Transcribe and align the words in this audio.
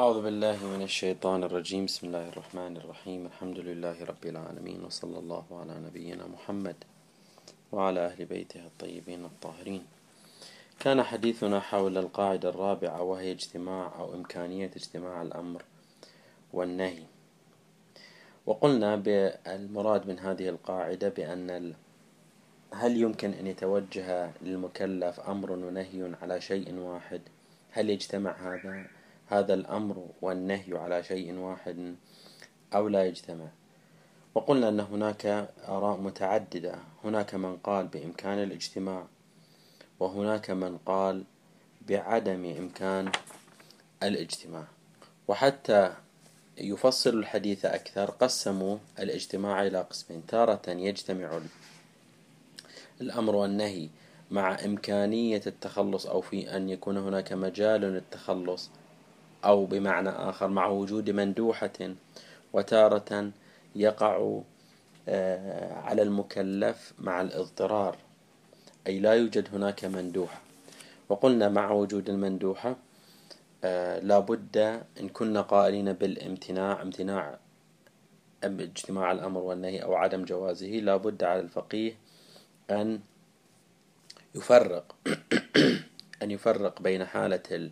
أعوذ 0.00 0.22
بالله 0.22 0.58
من 0.66 0.82
الشيطان 0.82 1.44
الرجيم. 1.44 1.84
بسم 1.84 2.06
الله 2.06 2.28
الرحمن 2.28 2.76
الرحيم. 2.76 3.26
الحمد 3.26 3.58
لله 3.58 4.04
رب 4.04 4.24
العالمين 4.24 4.84
وصلى 4.84 5.18
الله 5.18 5.44
على 5.60 5.74
نبينا 5.86 6.26
محمد 6.26 6.76
وعلى 7.72 8.00
أهل 8.06 8.24
بيته 8.24 8.66
الطيبين 8.66 9.24
الطاهرين. 9.24 9.84
كان 10.80 11.02
حديثنا 11.02 11.60
حول 11.60 11.98
القاعدة 11.98 12.48
الرابعة 12.48 13.02
وهي 13.02 13.32
اجتماع 13.32 13.92
أو 13.98 14.14
إمكانية 14.14 14.70
اجتماع 14.76 15.22
الأمر 15.22 15.62
والنهي. 16.52 17.04
وقلنا 18.46 18.96
بالمراد 18.96 20.08
من 20.08 20.18
هذه 20.18 20.48
القاعدة 20.48 21.08
بأن 21.08 21.74
هل 22.72 22.96
يمكن 22.96 23.30
أن 23.32 23.46
يتوجه 23.46 24.30
للمكلف 24.42 25.20
أمر 25.20 25.52
ونهي 25.52 26.12
على 26.22 26.40
شيء 26.40 26.74
واحد؟ 26.74 27.20
هل 27.70 27.90
يجتمع 27.90 28.32
هذا؟ 28.32 28.99
هذا 29.30 29.54
الأمر 29.54 30.06
والنهي 30.22 30.78
على 30.78 31.02
شيء 31.02 31.34
واحد 31.34 31.96
أو 32.74 32.88
لا 32.88 33.06
يجتمع. 33.06 33.46
وقلنا 34.34 34.68
أن 34.68 34.80
هناك 34.80 35.26
آراء 35.68 35.96
متعددة. 35.96 36.78
هناك 37.04 37.34
من 37.34 37.56
قال 37.56 37.86
بإمكان 37.86 38.42
الاجتماع 38.42 39.06
وهناك 40.00 40.50
من 40.50 40.78
قال 40.78 41.24
بعدم 41.88 42.44
إمكان 42.58 43.12
الاجتماع. 44.02 44.64
وحتى 45.28 45.92
يفصل 46.58 47.18
الحديث 47.18 47.64
أكثر 47.64 48.10
قسموا 48.10 48.78
الاجتماع 48.98 49.66
إلى 49.66 49.80
قسمين. 49.80 50.26
تارة 50.26 50.70
يجتمع 50.70 51.40
الأمر 53.00 53.34
والنهي 53.36 53.88
مع 54.30 54.64
إمكانية 54.64 55.42
التخلص 55.46 56.06
أو 56.06 56.20
في 56.20 56.56
أن 56.56 56.68
يكون 56.68 56.96
هناك 56.96 57.32
مجال 57.32 57.80
للتخلص. 57.80 58.70
أو 59.44 59.66
بمعنى 59.66 60.08
آخر 60.08 60.48
مع 60.48 60.66
وجود 60.66 61.10
مندوحة 61.10 61.94
وتارة 62.52 63.30
يقع 63.76 64.40
آه، 65.08 65.74
على 65.74 66.02
المكلف 66.02 66.92
مع 66.98 67.20
الاضطرار. 67.20 67.96
أي 68.86 68.98
لا 69.00 69.12
يوجد 69.12 69.48
هناك 69.54 69.84
مندوحة. 69.84 70.40
وقلنا 71.08 71.48
مع 71.48 71.70
وجود 71.70 72.08
المندوحة 72.08 72.76
آه، 73.64 74.00
لا 74.00 74.18
بد 74.18 74.56
إن 75.00 75.08
كنا 75.08 75.40
قائلين 75.40 75.92
بالامتناع 75.92 76.82
امتناع 76.82 77.38
اجتماع 78.44 79.12
الأمر 79.12 79.40
والنهي 79.40 79.82
أو 79.82 79.94
عدم 79.94 80.24
جوازه. 80.24 80.66
لا 80.66 80.96
بد 80.96 81.24
على 81.24 81.40
الفقيه 81.40 81.96
أن 82.70 83.00
يفرق 84.34 84.96
أن 86.22 86.30
يفرق 86.30 86.82
بين 86.82 87.04
حالة 87.04 87.70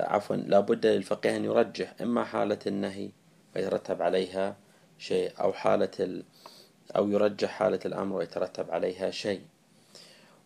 عفوا 0.00 0.36
لابد 0.36 0.86
للفقيه 0.86 1.36
أن 1.36 1.44
يرجح 1.44 1.94
إما 2.00 2.24
حالة 2.24 2.58
النهي 2.66 3.10
ويترتب 3.56 4.02
عليها 4.02 4.56
شيء 4.98 5.32
أو 5.40 5.52
حالة 5.52 5.90
ال 6.00 6.24
أو 6.96 7.10
يرجح 7.10 7.50
حالة 7.50 7.80
الأمر 7.86 8.16
ويترتب 8.16 8.70
عليها 8.70 9.10
شيء. 9.10 9.40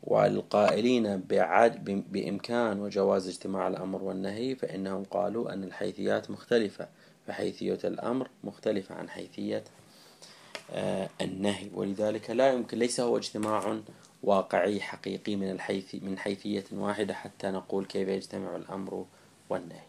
والقائلين 0.02 1.20
بعد 1.20 2.04
بإمكان 2.12 2.80
وجواز 2.80 3.28
اجتماع 3.28 3.68
الأمر 3.68 4.02
والنهي 4.02 4.54
فإنهم 4.54 5.04
قالوا 5.04 5.52
أن 5.52 5.64
الحيثيات 5.64 6.30
مختلفة 6.30 6.88
فحيثية 7.26 7.78
الأمر 7.84 8.28
مختلفة 8.44 8.94
عن 8.94 9.08
حيثية 9.08 9.64
آه، 10.70 11.08
النهي. 11.20 11.70
ولذلك 11.74 12.30
لا 12.30 12.52
يمكن 12.52 12.78
ليس 12.78 13.00
هو 13.00 13.16
اجتماع 13.16 13.78
واقعي 14.22 14.80
حقيقي 14.80 15.36
من 15.36 15.50
الحيث 15.50 15.94
من 15.94 16.18
حيثية 16.18 16.64
واحدة 16.72 17.14
حتى 17.14 17.50
نقول 17.50 17.84
كيف 17.84 18.08
يجتمع 18.08 18.56
الأمر 18.56 19.06
والنهي 19.48 19.86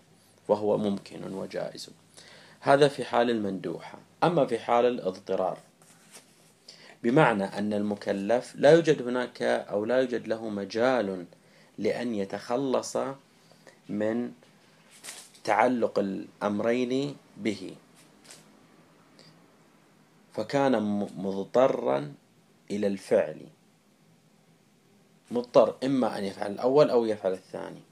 وهو 0.47 0.77
ممكن 0.77 1.33
وجائز. 1.33 1.89
هذا 2.59 2.87
في 2.87 3.05
حال 3.05 3.29
المندوحة. 3.29 3.99
أما 4.23 4.45
في 4.45 4.59
حال 4.59 4.85
الاضطرار 4.85 5.57
بمعنى 7.03 7.43
أن 7.43 7.73
المكلف 7.73 8.55
لا 8.55 8.71
يوجد 8.71 9.07
هناك 9.07 9.41
أو 9.41 9.85
لا 9.85 9.97
يوجد 9.99 10.27
له 10.27 10.49
مجال 10.49 11.25
لأن 11.77 12.15
يتخلص 12.15 12.97
من 13.89 14.31
تعلق 15.43 15.99
الأمرين 15.99 17.15
به. 17.37 17.75
فكان 20.33 20.79
مضطرا 21.17 22.13
إلى 22.71 22.87
الفعل. 22.87 23.41
مضطر 25.31 25.75
إما 25.83 26.17
أن 26.17 26.23
يفعل 26.23 26.51
الأول 26.51 26.89
أو 26.89 27.05
يفعل 27.05 27.33
الثاني. 27.33 27.86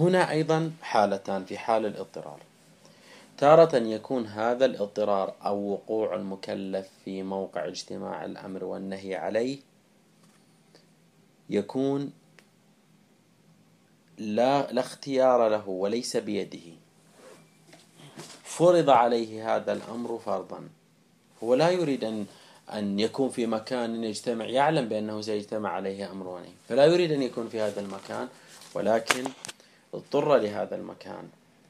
هنا 0.00 0.30
أيضا 0.30 0.72
حالتان 0.82 1.44
في 1.44 1.58
حال 1.58 1.86
الاضطرار. 1.86 2.40
تارة 3.38 3.76
يكون 3.76 4.26
هذا 4.26 4.64
الاضطرار 4.64 5.34
أو 5.46 5.72
وقوع 5.72 6.14
المكلف 6.14 6.88
في 7.04 7.22
موقع 7.22 7.68
اجتماع 7.68 8.24
الأمر 8.24 8.64
والنهي 8.64 9.14
عليه 9.14 9.58
يكون 11.50 12.12
لا, 14.18 14.72
لا 14.72 14.80
اختيار 14.80 15.48
له 15.48 15.68
وليس 15.68 16.16
بيده. 16.16 16.72
فرض 18.44 18.90
عليه 18.90 19.56
هذا 19.56 19.72
الأمر 19.72 20.18
فرضا. 20.18 20.68
هو 21.42 21.54
لا 21.54 21.70
يريد 21.70 22.04
أن 22.04 22.26
أن 22.72 23.00
يكون 23.00 23.28
في 23.28 23.46
مكان 23.46 24.04
يجتمع 24.04 24.44
يعلم 24.44 24.88
بأنه 24.88 25.20
سيجتمع 25.20 25.70
عليه 25.70 26.10
أمر 26.10 26.26
ونهي. 26.26 26.52
فلا 26.68 26.84
يريد 26.84 27.12
أن 27.12 27.22
يكون 27.22 27.48
في 27.48 27.60
هذا 27.60 27.80
المكان 27.80 28.28
ولكن 28.74 29.24
اضطر 29.96 30.36
لهذا 30.36 30.76
المكان 30.76 31.28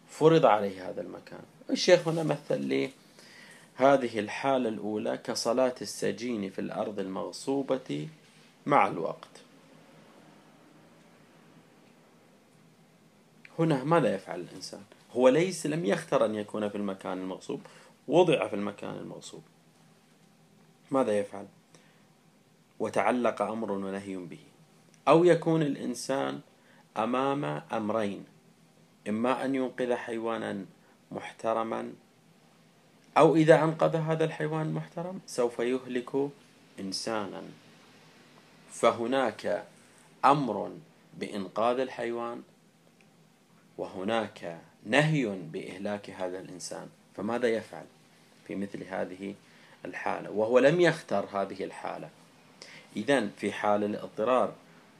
فرض 0.09 0.47
عليه 0.47 0.89
هذا 0.89 1.01
المكان. 1.01 1.43
الشيخ 1.71 2.09
هنا 2.09 2.23
مثل 2.23 2.61
لي 2.61 2.91
هذه 3.75 4.19
الحالة 4.19 4.69
الأولى 4.69 5.17
كصلاة 5.17 5.75
السجين 5.83 6.51
في 6.51 6.61
الأرض 6.61 6.99
المغصوبة 6.99 8.09
مع 8.67 8.87
الوقت. 8.87 9.29
هنا 13.59 13.85
ماذا 13.85 14.15
يفعل 14.15 14.41
الإنسان. 14.41 14.83
هو 15.13 15.29
ليس 15.29 15.67
لم 15.67 15.85
يختر 15.85 16.25
أن 16.25 16.35
يكون 16.35 16.69
في 16.69 16.75
المكان 16.75 17.19
المغصوب 17.19 17.61
وضع 18.09 18.49
في 18.49 18.57
المكان 18.57 18.97
المغصوب. 18.97 19.43
ماذا 20.91 21.19
يفعل؟ 21.19 21.47
وتعلق 22.79 23.43
أمر 23.43 23.73
ونهي 23.73 24.17
به. 24.17 24.39
أو 25.09 25.25
يكون 25.25 25.63
الإنسان 25.63 26.41
أمام 26.97 27.45
أمرين 27.73 28.25
إما 29.09 29.45
أن 29.45 29.55
ينقذ 29.55 29.95
حيوانا 29.95 30.65
محترما 31.11 31.93
أو 33.19 33.37
إذا 33.37 33.65
أنقذ 33.65 33.97
هذا 33.97 34.25
الحيوان 34.25 34.67
المحترم 34.67 35.21
سوف 35.27 35.59
يهلك 35.59 36.31
إنسانا. 36.81 37.43
فهناك 38.73 39.65
أمر 40.25 40.71
بإنقاذ 41.19 41.79
الحيوان 41.79 42.43
وهناك 43.79 44.61
نهي 44.87 45.27
بإهلاك 45.27 46.11
هذا 46.11 46.39
الإنسان. 46.39 46.89
فماذا 47.17 47.49
يفعل 47.49 47.85
في 48.47 48.55
مثل 48.55 48.85
هذه 48.85 49.35
الحالة؟ 49.85 50.31
وهو 50.31 50.59
لم 50.59 50.81
يختر 50.81 51.25
هذه 51.33 51.65
الحالة. 51.65 52.09
إذا 52.97 53.29
في 53.37 53.53
حال 53.53 53.85
الاضطرار 53.85 54.53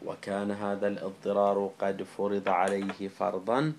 وكان 0.05 0.51
هذا 0.51 0.89
الاضطرار 0.89 1.71
قد 1.79 2.03
فرض 2.03 2.49
عليه 2.49 3.09
فرضا. 3.09 3.73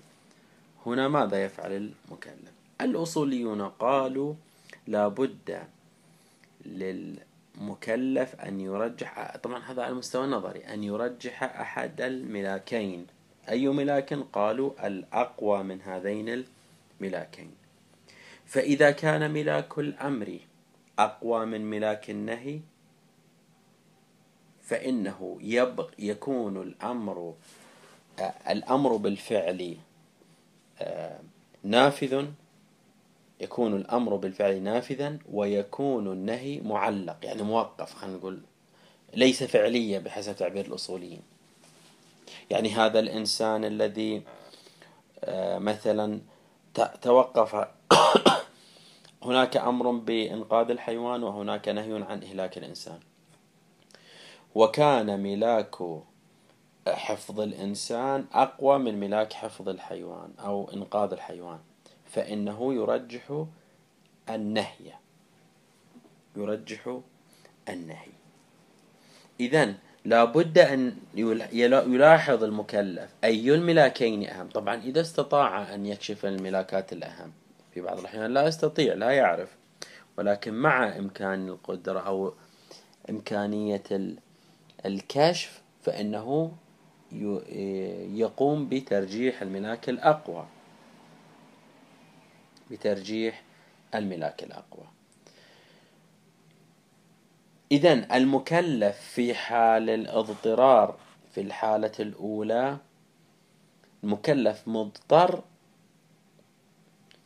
هنا 0.86 1.08
ماذا 1.08 1.44
يفعل 1.44 1.72
المكلف؟ 1.72 2.52
الأصوليون 2.80 3.62
قالوا 3.62 4.34
لا 4.86 5.08
بد 5.08 5.62
للمكلف 6.66 8.34
أن 8.34 8.60
يرجح 8.60 9.36
طبعا 9.36 9.58
هذا 9.58 9.82
على 9.82 9.92
المستوى 9.92 10.24
النظري 10.24 10.60
أن 10.60 10.84
يرجح 10.84 11.42
أحد 11.42 12.00
الملاكين. 12.00 13.06
أي 13.48 13.68
ملاك؟ 13.68 14.14
قالوا 14.32 14.86
الأقوى 14.86 15.62
من 15.62 15.80
هذين 15.82 16.44
الملاكين. 17.00 17.50
فإذا 18.46 18.90
كان 18.90 19.30
ملاك 19.30 19.78
الأمر 19.78 20.38
أقوى 20.98 21.46
من 21.46 21.70
ملاك 21.70 22.10
النهي 22.10 22.60
فإنه 24.68 25.38
يبق 25.40 25.90
يكون 25.98 26.62
الأمر 26.62 27.34
الأمر 28.48 28.96
بالفعل 28.96 29.76
آه، 30.80 31.18
نافذ 31.62 32.26
يكون 33.40 33.76
الأمر 33.76 34.16
بالفعل 34.16 34.62
نافذا 34.62 35.18
ويكون 35.32 36.12
النهي 36.12 36.60
معلق 36.60 37.16
يعني 37.22 37.42
موقف 37.42 37.94
خلينا 37.94 38.16
نقول 38.16 38.40
ليس 39.14 39.44
فعليا 39.44 39.98
بحسب 39.98 40.36
تعبير 40.36 40.66
الأصوليين. 40.66 41.22
يعني 42.50 42.68
هذا 42.68 42.98
الإنسان 42.98 43.64
الذي 43.64 44.22
آه، 45.24 45.58
مثلا 45.58 46.20
توقف 47.02 47.68
هناك 49.26 49.56
أمر 49.56 49.90
بإنقاذ 49.90 50.70
الحيوان 50.70 51.22
وهناك 51.22 51.68
نهي 51.68 52.04
عن 52.08 52.22
إهلاك 52.22 52.58
الإنسان. 52.58 53.00
وكان 54.54 55.20
ملاك 55.20 55.76
حفظ 56.88 57.40
الإنسان 57.40 58.24
أقوى 58.32 58.78
من 58.78 59.00
ملاك 59.00 59.32
حفظ 59.32 59.68
الحيوان 59.68 60.30
أو 60.38 60.70
إنقاذ 60.74 61.12
الحيوان. 61.12 61.58
فإنه 62.04 62.74
يرجح 62.74 63.44
النهي. 64.30 64.92
يرجح 66.36 66.98
النهي. 67.68 68.12
إذا 69.40 69.74
لابد 70.04 70.58
أن 70.58 70.96
يلاحظ 71.62 72.44
المكلف 72.44 73.10
أي 73.24 73.54
الملاكين 73.54 74.28
أهم. 74.28 74.48
طبعا 74.48 74.74
إذا 74.74 75.00
استطاع 75.00 75.74
أن 75.74 75.86
يكشف 75.86 76.26
الملاكات 76.26 76.92
الأهم 76.92 77.32
في 77.74 77.80
بعض 77.80 77.98
الأحيان 77.98 78.34
لا 78.34 78.46
يستطيع 78.46 78.94
لا 78.94 79.10
يعرف. 79.10 79.56
ولكن 80.18 80.54
مع 80.54 80.96
إمكان 80.98 81.48
القدرة 81.48 82.00
أو 82.00 82.32
إمكانية 83.10 83.82
الكشف 84.86 85.62
فإنه 85.82 86.52
يقوم 88.14 88.68
بترجيح 88.68 89.42
الملاك 89.42 89.88
الأقوى. 89.88 90.46
بترجيح 92.70 93.42
الملاك 93.94 94.42
الأقوى. 94.42 94.84
إذا 97.72 98.16
المكلف 98.16 98.96
في 98.98 99.34
حال 99.34 99.90
الاضطرار 99.90 100.98
في 101.30 101.40
الحالة 101.40 101.92
الأولى 102.00 102.78
المكلف 104.04 104.68
مضطر 104.68 105.44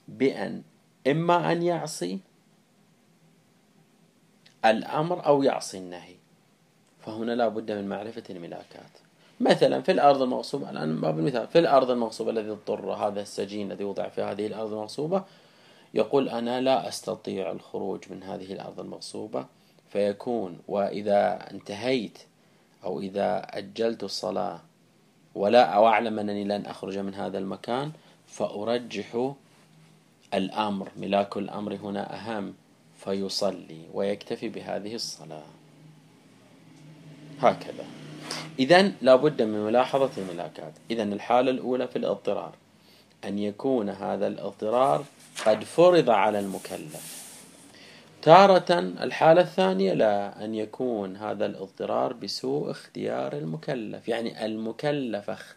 بأن 0.09 0.63
إما 1.07 1.53
أن 1.53 1.63
يعصي 1.63 2.21
الأمر 4.65 5.27
أو 5.27 5.43
يعصي 5.43 5.79
النهي. 5.79 6.22
فهنا 7.07 7.33
لا 7.33 7.49
بد 7.49 7.73
من 7.73 7.89
معرفة 7.89 8.23
الملاكات. 8.31 8.91
مثلا 9.41 9.83
في 9.83 9.93
الأرض 9.93 10.23
المغصوبة 10.23 10.71
الآن 10.71 11.01
باب 11.01 11.19
المثال. 11.19 11.49
في 11.49 11.59
الأرض 11.59 11.91
المغصوبة 11.91 12.31
الذي 12.31 12.51
اضطر 12.51 12.93
هذا 12.93 13.21
السجين 13.21 13.73
الذي 13.73 13.85
وضع 13.85 14.09
في 14.09 14.23
هذه 14.23 14.47
الأرض 14.47 14.73
المغصوبة 14.73 15.25
يقول 15.95 16.29
أنا 16.29 16.61
لا 16.61 16.89
أستطيع 16.89 17.51
الخروج 17.51 18.01
من 18.11 18.23
هذه 18.23 18.53
الأرض 18.53 18.81
المغصوبة. 18.81 19.47
فيكون 19.91 20.59
وإذا 20.69 21.51
انتهيت 21.51 22.19
أو 22.85 23.01
إذا 23.01 23.47
أجلت 23.51 24.05
الصلاة 24.05 24.61
ولا 25.35 25.85
أعلم 25.87 26.19
أنني 26.19 26.45
لن 26.45 26.67
أخرج 26.67 26.99
من 26.99 27.15
هذا 27.15 27.39
المكان 27.39 27.93
فأرجح 28.27 29.33
الأمر. 30.35 30.89
ملاك 30.97 31.37
الأمر 31.37 31.75
هنا 31.75 32.15
أهم 32.15 32.55
فيصلي 32.99 33.81
ويكتفي 33.95 34.49
بهذه 34.49 34.95
الصلاة. 34.95 35.62
هكذا. 37.45 37.85
إذا 38.59 38.93
لابد 39.03 39.43
من 39.43 39.65
ملاحظة 39.65 40.11
الملاكات 40.19 40.73
إذا 40.91 41.03
الحالة 41.03 41.51
الأولى 41.51 41.89
في 41.89 41.97
الاضطرار. 41.97 42.53
أن 43.25 43.39
يكون 43.39 43.89
هذا 43.89 44.27
الاضطرار 44.27 45.05
قد 45.47 45.65
فرض 45.65 46.11
على 46.11 46.39
المكلف. 46.39 47.23
تارة 48.23 48.79
الحالة 48.79 49.41
الثانية 49.41 49.93
لا 49.93 50.45
أن 50.45 50.55
يكون 50.55 51.17
هذا 51.17 51.47
الاضطرار 51.47 52.13
بسوء 52.13 52.71
اختيار 52.71 53.33
المكلف. 53.33 54.09
يعني 54.09 54.45
المكلف 54.45 55.55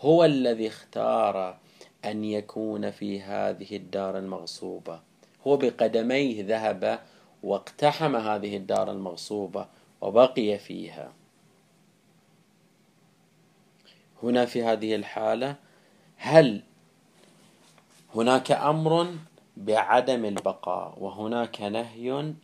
هو 0.00 0.24
الذي 0.24 0.68
اختار 0.68 1.56
أن 2.04 2.24
يكون 2.24 2.90
في 2.90 3.22
هذه 3.22 3.76
الدار 3.76 4.18
المغصوبة. 4.18 5.00
هو 5.46 5.56
بقدميه 5.56 6.44
ذهب 6.44 6.98
واقتحم 7.42 8.16
هذه 8.16 8.56
الدار 8.56 8.90
المغصوبة. 8.90 9.66
وبقي 10.02 10.58
فيها. 10.58 11.12
هنا 14.22 14.46
في 14.46 14.62
هذه 14.62 14.94
الحالة 14.94 15.56
هل 16.16 16.62
هناك 18.14 18.52
أمر 18.52 19.14
بعدم 19.56 20.24
البقاء 20.24 20.94
وهناك 20.98 21.60
نهي 21.60 22.34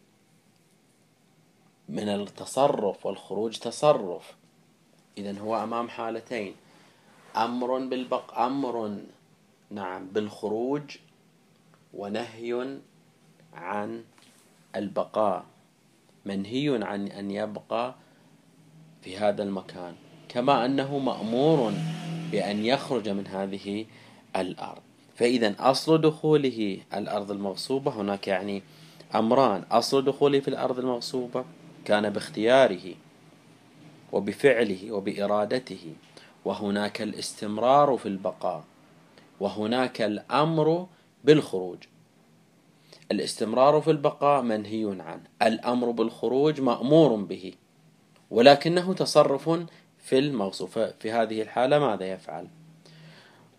من 1.89 2.09
التصرف 2.09 3.07
والخروج 3.07 3.59
تصرف؟ 3.59 4.37
إذا 5.19 5.41
هو 5.41 5.63
أمام 5.63 5.89
حالتين. 5.89 6.55
أمر 7.37 7.79
بالبق 7.79 8.39
أمر 8.39 8.99
نعم 9.71 10.07
بالخروج 10.07 10.97
ونهي 11.95 12.79
عن 13.55 14.05
البقاء. 14.77 15.45
منهي 16.25 16.85
عن 16.85 17.09
أن 17.09 17.31
يبقى 17.31 17.95
في 19.03 19.17
هذا 19.17 19.43
المكان 19.43 19.95
كما 20.29 20.65
أنه 20.65 20.99
مأمور 20.99 21.73
بأن 22.33 22.65
يخرج 22.65 23.09
من 23.09 23.27
هذه 23.27 23.87
الأرض. 24.37 24.83
فإذا 25.17 25.55
أصل 25.59 26.01
دخوله 26.01 26.79
الأرض 26.95 27.31
المغصوبة 27.31 27.91
هناك 27.91 28.29
يعني 28.29 28.63
أمران. 29.15 29.65
أصل 29.71 30.05
دخوله 30.05 30.41
في 30.41 30.49
الأرض 30.49 30.79
المغصوبة 30.79 31.45
كان 31.85 32.11
باختياره 32.11 32.95
وبفعله 34.13 34.93
وبإرادته 34.93 35.93
وهناك 36.45 37.03
الاستمرار 37.03 37.97
في 37.97 38.07
البقاء 38.07 38.65
وهناك 39.41 40.03
الأمر 40.03 40.87
بالخروج. 41.25 41.79
الاستمرار 43.13 43.81
في 43.81 43.91
البقاء 43.91 44.43
منهي 44.43 44.97
عنه. 45.01 45.23
الأمر 45.43 45.91
بالخروج 45.91 46.61
مأمور 46.61 47.15
به 47.15 47.53
ولكنه 48.31 48.95
تصرف 48.95 49.51
في 49.99 50.19
الموصوف 50.19 50.79
في 50.79 51.13
هذه 51.13 51.43
الحالة 51.43 51.79
ماذا 51.79 52.13
يفعل؟ 52.13 52.49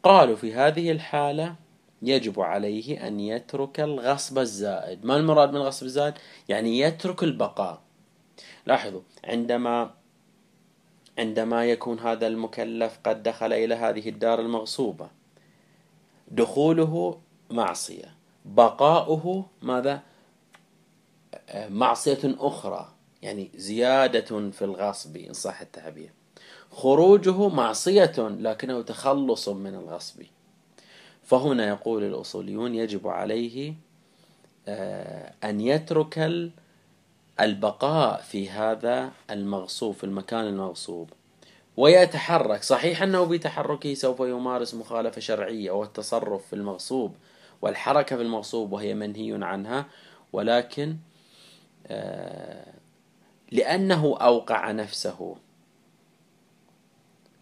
قالوا 0.04 0.36
في 0.36 0.54
هذه 0.54 0.92
الحالة 0.92 1.56
يجب 2.02 2.40
عليه 2.40 3.08
أن 3.08 3.20
يترك 3.20 3.80
الغصب 3.80 4.38
الزائد. 4.40 5.06
ما 5.06 5.18
المراد 5.18 5.50
من 5.50 5.56
الغصب 5.56 5.86
الزائد؟ 5.86 6.14
يعني 6.50 6.80
يترك 6.80 7.24
البقاء. 7.24 7.82
لاحظوا 8.66 9.02
عندما 9.24 9.92
عندما 11.20 11.66
يكون 11.66 12.00
هذا 12.00 12.28
المكلف 12.28 13.00
قد 13.04 13.24
دخل 13.24 13.54
إلى 13.54 13.76
هذه 13.76 14.10
الدار 14.10 14.40
المغصوبة 14.40 15.10
دخوله 16.32 17.20
معصية. 17.50 18.19
بقاؤه 18.56 19.46
ماذا؟ 19.62 20.02
معصية 21.70 22.20
أخرى 22.24 22.88
يعني 23.22 23.52
زيادة 23.56 24.50
في 24.52 24.62
الغصب 24.62 25.18
إن 25.18 25.34
صح 25.34 25.62
التعبير. 25.62 26.10
خروجه 26.72 27.48
معصية 27.48 28.14
لكنه 28.18 28.82
تخلص 28.82 29.50
من 29.50 29.76
الغصب. 29.76 30.24
فهنا 31.24 31.68
يقول 31.68 32.04
الأصوليون 32.04 32.76
يجب 32.76 33.08
عليه 33.08 33.74
آه، 34.68 35.34
أن 35.44 35.62
يترك 35.62 36.32
البقاء 37.40 38.22
في 38.22 38.50
هذا 38.50 39.12
المغصوب 39.32 39.96
في 39.96 40.04
المكان 40.04 40.48
المغصوب. 40.48 41.10
ويتحرك. 41.78 42.64
صحيح 42.64 43.04
أنه 43.04 43.26
بتحركه 43.26 43.94
سوف 43.94 44.20
يمارس 44.20 44.74
مخالفة 44.74 45.22
شرعية 45.22 45.72
والتصرف 45.72 46.48
في 46.48 46.54
المغصوب 46.54 47.16
والحركة 47.62 48.16
في 48.16 48.22
المغصوب 48.22 48.72
وهي 48.72 48.94
منهي 48.94 49.40
عنها 49.46 49.86
ولكن 50.34 50.98
آه، 51.88 52.74
لأنه 53.52 54.18
أوقع 54.18 54.72
نفسه. 54.72 55.36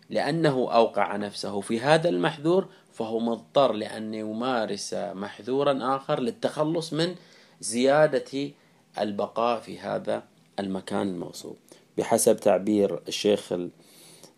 لأنه 0.10 0.74
أوقع 0.74 1.16
نفسه. 1.16 1.62
في 1.62 1.80
هذا 1.80 2.10
المحذور 2.10 2.68
فهو 2.94 3.20
مضطر 3.20 3.74
لأن 3.74 4.14
يمارس 4.14 4.94
محذورا 4.94 5.96
آخر 5.96 6.20
للتخلص 6.20 6.94
من 6.94 7.16
زيادة 7.62 8.52
البقاء 9.00 9.60
في 9.60 9.80
هذا 9.80 10.24
المكان 10.60 11.08
الموصوب 11.08 11.56
بحسب 11.98 12.38
تعبير 12.38 13.02
الشيخ 13.08 13.54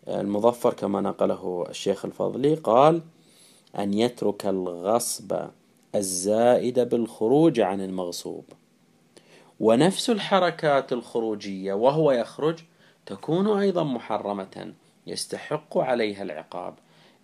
المظفر 0.08 0.74
كما 0.74 1.00
نقله 1.00 1.66
الشيخ 1.68 2.04
الفضلي 2.04 2.54
قال 2.54 3.02
أن 3.78 3.94
يترك 3.94 4.46
الغصب 4.46 5.48
الزائد 5.94 6.80
بالخروج 6.80 7.60
عن 7.60 7.80
المغصوب. 7.80 8.44
ونفس 9.60 10.10
الحركات 10.10 10.92
الخروجية 10.92 11.72
وهو 11.72 12.12
يخرج 12.12 12.58
تكون 13.06 13.58
أيضا 13.58 13.84
محرمة 13.84 14.72
يستحق 15.06 15.78
عليها 15.78 16.22
العقاب 16.22 16.74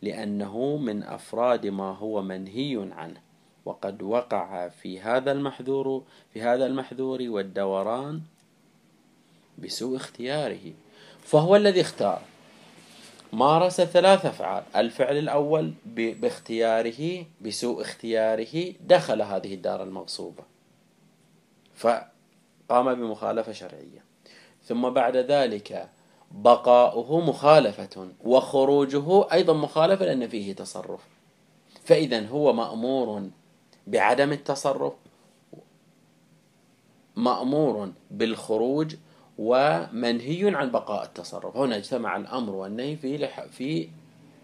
لأنه 0.03 0.77
من 0.77 1.03
أفراد 1.03 1.67
ما 1.67 1.97
هو 1.97 2.23
منهي 2.23 2.89
عنه. 2.93 3.21
وقد 3.65 4.03
وقع 4.03 4.69
في 4.69 5.01
هذا 5.01 5.33
المحذور 5.33 6.03
في 6.33 6.43
هذا 6.43 6.67
المحذور 6.67 7.23
والدوران 7.23 8.21
بسوء 9.59 9.97
اختياره 9.97 10.73
فهو 11.23 11.57
الذي 11.57 11.81
اختار. 11.81 12.23
مارس 13.37 13.81
ثلاث 13.81 14.27
أفعال. 14.27 14.63
الفعل 14.77 15.17
الأول 15.17 15.73
باختياره 15.95 17.25
بسوء 17.41 17.83
اختياره 17.83 18.75
دخل 18.81 19.23
هذه 19.23 19.55
الدار 19.55 19.83
المغصوبة. 19.83 20.43
فقام 21.75 22.95
بمخالفة 22.95 23.53
شرعية. 23.53 24.05
ثم 24.65 24.91
بعد 24.91 25.17
ذلك 25.17 25.89
بقاؤه 26.31 27.21
مخالفة 27.21 28.09
وخروجه 28.25 29.33
أيضا 29.33 29.53
مخالفة 29.53 30.05
لأن 30.05 30.29
فيه 30.29 30.53
تصرف. 30.53 31.01
فإذا 31.85 32.27
هو 32.27 32.53
مأمور 32.53 33.29
بعدم 33.87 34.33
التصرف 34.33 34.93
مأمور 37.17 37.93
بالخروج 38.11 38.97
ومنهي 39.39 40.55
عن 40.55 40.71
بقاء 40.71 41.05
التصرف. 41.05 41.57
هنا 41.57 41.77
اجتمع 41.77 42.17
الأمر 42.17 42.55
والنهي 42.55 42.97
في 42.97 43.29
في 43.51 43.89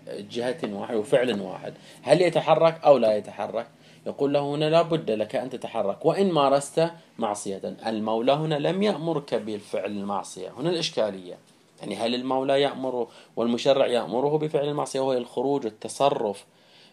جهة 0.08 0.58
واحدة 0.64 0.98
وفعل 0.98 1.40
واحد. 1.40 1.74
هل 2.02 2.22
يتحرك 2.22 2.80
أو 2.84 2.98
لا 2.98 3.16
يتحرك؟ 3.16 3.66
يقول 4.06 4.32
له 4.32 4.54
هنا 4.54 4.70
لا 4.70 4.82
بد 4.82 5.10
لك 5.10 5.36
أن 5.36 5.50
تتحرك 5.50 6.04
وإن 6.04 6.32
مارست 6.32 6.90
معصية. 7.18 7.76
المولى 7.86 8.32
هنا 8.32 8.54
لم 8.54 8.82
يأمرك 8.82 9.34
بالفعل 9.34 9.90
المعصية. 9.90 10.50
هنا 10.50 10.70
الإشكالية. 10.70 11.38
يعني 11.80 11.96
هل 11.96 12.14
المولى 12.14 12.60
يأمر 12.60 13.08
والمشرع 13.36 13.86
يأمره 13.86 14.38
بفعل 14.38 14.68
المعصية؟ 14.68 15.00
وهي 15.00 15.18
الخروج 15.18 15.64
والتصرف 15.64 16.44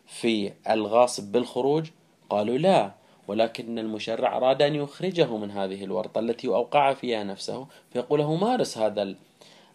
في 0.08 0.52
الغاصب 0.70 1.32
بالخروج؟ 1.32 1.90
قالوا 2.30 2.58
لا. 2.58 2.99
ولكن 3.30 3.80
المشرع 3.80 4.38
أراد 4.38 4.62
أن 4.62 4.76
يخرجه 4.76 5.38
من 5.38 5.52
هذه 5.52 5.84
الورطة 5.84 6.20
التي 6.20 6.48
أوقع 6.48 6.94
فيها 6.94 7.24
نفسه 7.24 7.68
فيقول 7.94 8.20
له 8.20 8.36
مارس 8.36 8.78
هذا 8.78 9.16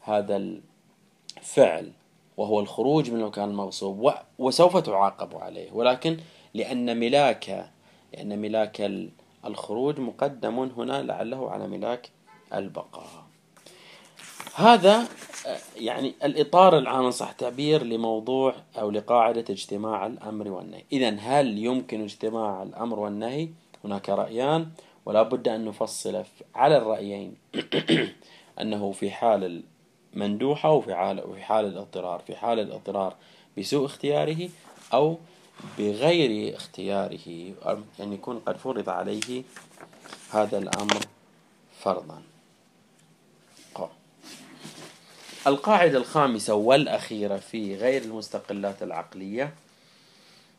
هذا 0.01 0.37
الفعل 1.37 1.93
وهو 2.37 2.61
الخروج 2.61 3.11
من 3.11 3.21
المكان 3.21 3.51
المغصوب 3.51 4.13
وسوف 4.39 4.77
تعاقب 4.77 5.37
عليه. 5.37 5.73
ولكن 5.73 6.17
لأن 6.55 7.01
ملاك 7.01 7.71
لأن 8.13 8.39
ملاك 8.39 8.93
الخروج 9.45 10.01
مقدم 10.01 10.59
هنا 10.59 11.03
لعله 11.03 11.51
على 11.51 11.69
ملاك 11.69 12.11
البقاء. 12.55 13.25
هذا 14.55 15.09
يعني 15.77 16.15
الإطار 16.25 16.79
العام 16.79 17.11
صح 17.11 17.33
تعبير 17.33 17.83
لموضوع 17.83 18.55
أو 18.79 18.91
لقاعدة 18.91 19.45
اجتماع 19.51 20.07
الأمر 20.07 20.49
والنهي. 20.49 20.85
إذا 20.93 21.11
هل 21.11 21.59
يمكن 21.59 22.03
اجتماع 22.03 22.63
الأمر 22.63 22.99
والنهي؟ 22.99 23.49
هناك 23.85 24.09
رأيان 24.09 24.69
ولا 25.07 25.23
بد 25.23 25.49
أن 25.49 25.65
نفصل 25.65 26.25
على 26.55 26.77
الرأيين 26.77 27.37
أنه 28.61 28.93
في 28.93 29.11
حال 29.11 29.63
المندوحة 30.15 30.73
وفي 30.73 30.95
حال, 30.95 31.25
وفي 31.27 31.43
حال 31.43 31.65
الاضطرار. 31.65 32.21
في 32.27 32.37
حال 32.37 32.61
الاضطرار 32.61 33.15
بسوء 33.59 33.87
اختياره 33.87 34.49
أو 34.95 35.19
بغير 35.79 36.57
اختياره. 36.57 37.55
أن 38.01 38.13
يكون 38.13 38.39
قد 38.39 38.57
فرض 38.57 38.89
عليه 38.89 39.43
هذا 40.31 40.59
الأمر 40.59 41.01
فرضا. 41.81 42.34
القاعدة 45.47 45.99
الخامسة 45.99 46.55
والأخيرة 46.55 47.37
في 47.37 47.77
غير 47.77 48.03
المستقلات 48.03 48.83
العقلية 48.83 49.55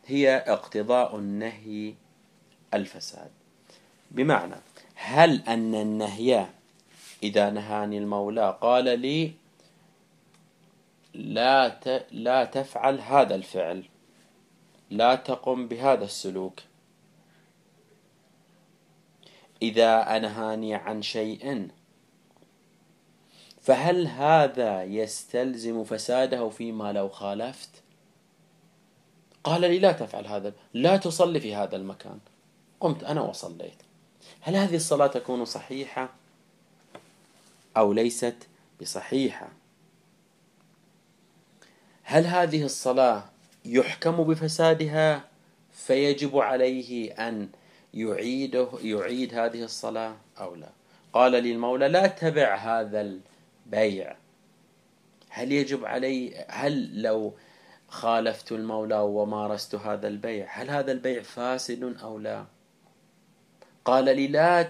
هي 0.06 0.38
اقتضاء 0.38 1.16
النهي 1.16 1.94
الفساد. 2.74 3.32
بمعنى 4.12 4.56
هل 4.96 5.42
أن 5.48 5.76
النهي 5.76 6.48
إذا 7.24 7.50
نهاني 7.50 7.98
المولى 7.98 8.58
قال 8.62 9.00
لي 9.00 9.34
لا 11.14 11.80
لا 12.12 12.46
تفعل 12.46 13.00
هذا 13.00 13.36
الفعل 13.36 13.84
لا 14.90 15.16
تقم 15.16 15.68
بهذا 15.68 16.06
السلوك. 16.06 16.60
إذا 19.62 20.18
أنهاني 20.18 20.76
عن 20.76 21.02
شيء 21.02 21.70
فهل 23.66 24.08
هذا 24.08 24.84
يستلزم 24.84 25.84
فساده 25.84 26.50
فيما 26.50 26.94
لو 26.94 27.10
خالفت؟ 27.10 27.70
قال 29.44 29.62
لي 29.62 29.80
لا 29.80 29.92
تفعل 29.92 30.28
هذا 30.28 30.54
لا 30.74 30.98
تصلي 30.98 31.40
في 31.40 31.56
هذا 31.56 31.76
المكان. 31.76 32.20
قمت 32.80 33.04
أنا 33.04 33.22
وصليت. 33.22 33.84
هل 34.42 34.56
هذه 34.56 34.76
الصلاة 34.76 35.08
تكون 35.08 35.46
صحيحة؟ 35.46 36.10
أو 37.78 37.94
ليست 37.94 38.36
بصحيحة؟ 38.82 39.50
هل 42.04 42.26
هذه 42.26 42.64
الصلاة 42.64 43.24
يحكم 43.66 44.24
بفسادها؟ 44.24 45.24
فيجب 45.72 46.38
عليه 46.38 47.12
أن 47.12 47.50
يعيده 47.94 48.70
يعيد 48.82 49.34
هذه 49.34 49.64
الصلاة 49.64 50.16
أو 50.40 50.56
لا؟ 50.56 50.70
قال 51.14 51.32
لي 51.32 51.52
المولى 51.52 51.88
لا 51.88 52.08
تبع 52.08 52.56
هذا 52.56 53.02
البيع 53.66 54.16
هل 55.30 55.52
يجب 55.52 55.86
علي 55.86 56.46
هل 56.50 57.02
لو 57.02 57.34
خالفت 57.88 58.52
المولى 58.52 59.00
ومارست 59.00 59.76
هذا 59.76 60.08
البيع 60.08 60.48
هل 60.50 60.70
هذا 60.70 60.92
البيع 60.92 61.22
فاسد 61.22 61.98
أو 62.04 62.20
لا؟ 62.20 62.46
قال 63.86 64.06
لي 64.06 64.28
لا 64.28 64.70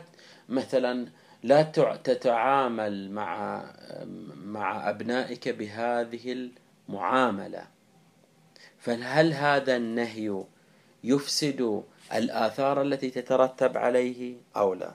مثلا 0.49 1.07
لا 1.43 1.61
تتعامل 2.03 3.11
مع 3.11 3.63
مع 4.35 4.89
أبنائك 4.89 5.49
بهذه 5.49 6.49
المعاملة. 6.89 7.67
فهل 8.77 9.33
هذا 9.33 9.75
النهي 9.75 10.43
يفسد 11.03 11.83
الآثار 12.13 12.81
التي 12.81 13.09
تترتب 13.09 13.77
عليه 13.77 14.35
أو 14.55 14.73
لا؟ 14.73 14.93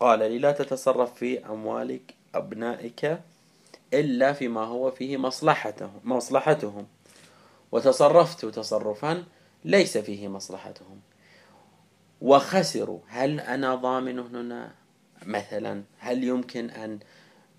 قال 0.00 0.18
لي 0.18 0.38
لا 0.38 0.52
تتصرف 0.52 1.14
في 1.14 1.46
أموالك 1.46 2.13
أبنائك 2.36 3.20
إلا 3.94 4.32
فيما 4.32 4.64
هو 4.64 4.90
فيه 4.90 5.16
مصلحته 5.16 5.90
مصلحتهم. 6.04 6.86
وتصرفت 7.72 8.44
تصرفا 8.44 9.24
ليس 9.64 9.98
فيه 9.98 10.28
مصلحتهم. 10.28 11.00
وخسروا. 12.20 12.98
هل 13.08 13.40
أنا 13.40 13.74
ضامن 13.74 14.18
هنا؟ 14.18 14.74
مثلا 15.26 15.82
هل 15.98 16.24
يمكن 16.24 16.70
أن 16.70 16.98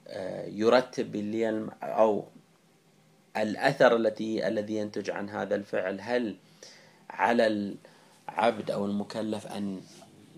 آه، 0.08 0.46
يرتب 0.46 1.16
لي 1.16 1.68
أو 1.84 2.26
الأثر 3.38 3.96
التي 3.96 4.48
الذي 4.48 4.76
ينتج 4.76 5.10
عن 5.10 5.30
هذا 5.30 5.56
الفعل؟ 5.56 6.02
هل 6.02 6.36
على 7.10 7.76
العبد 8.30 8.72
أو 8.72 8.86
المكلف 8.86 9.48
أن 9.48 9.82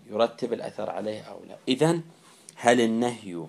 يرتب 0.10 0.54
الأثر 0.54 0.90
عليه 0.90 1.22
أو 1.22 1.40
لا؟ 1.50 1.56
إذا 1.68 2.00
هل 2.56 2.82
النهي 2.82 3.46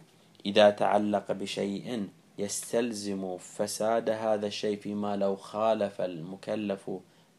إذا 0.46 0.70
تعلق 0.70 1.32
بشيء 1.32 2.08
يستلزم 2.38 3.38
فساد 3.38 4.10
هذا 4.10 4.46
الشيء 4.46 4.80
فيما 4.80 5.16
لو 5.16 5.36
خالف 5.36 6.00
المكلف 6.00 6.90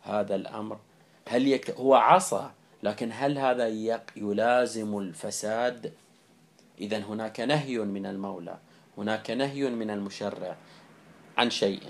هذا 0.01 0.35
الأمر. 0.35 0.79
هل 1.27 1.47
يك... 1.47 1.71
هو 1.71 1.95
عصى 1.95 2.49
لكن 2.83 3.09
هل 3.13 3.37
هذا 3.37 3.67
يلازم 4.15 4.97
الفساد؟ 4.97 5.93
إذا 6.81 6.97
هناك 6.97 7.39
نهي 7.39 7.77
من 7.77 8.05
المولى 8.05 8.57
هناك 8.97 9.31
نهي 9.31 9.69
من 9.69 9.89
المشرع 9.89 10.55
عن 11.37 11.49
شيء. 11.49 11.81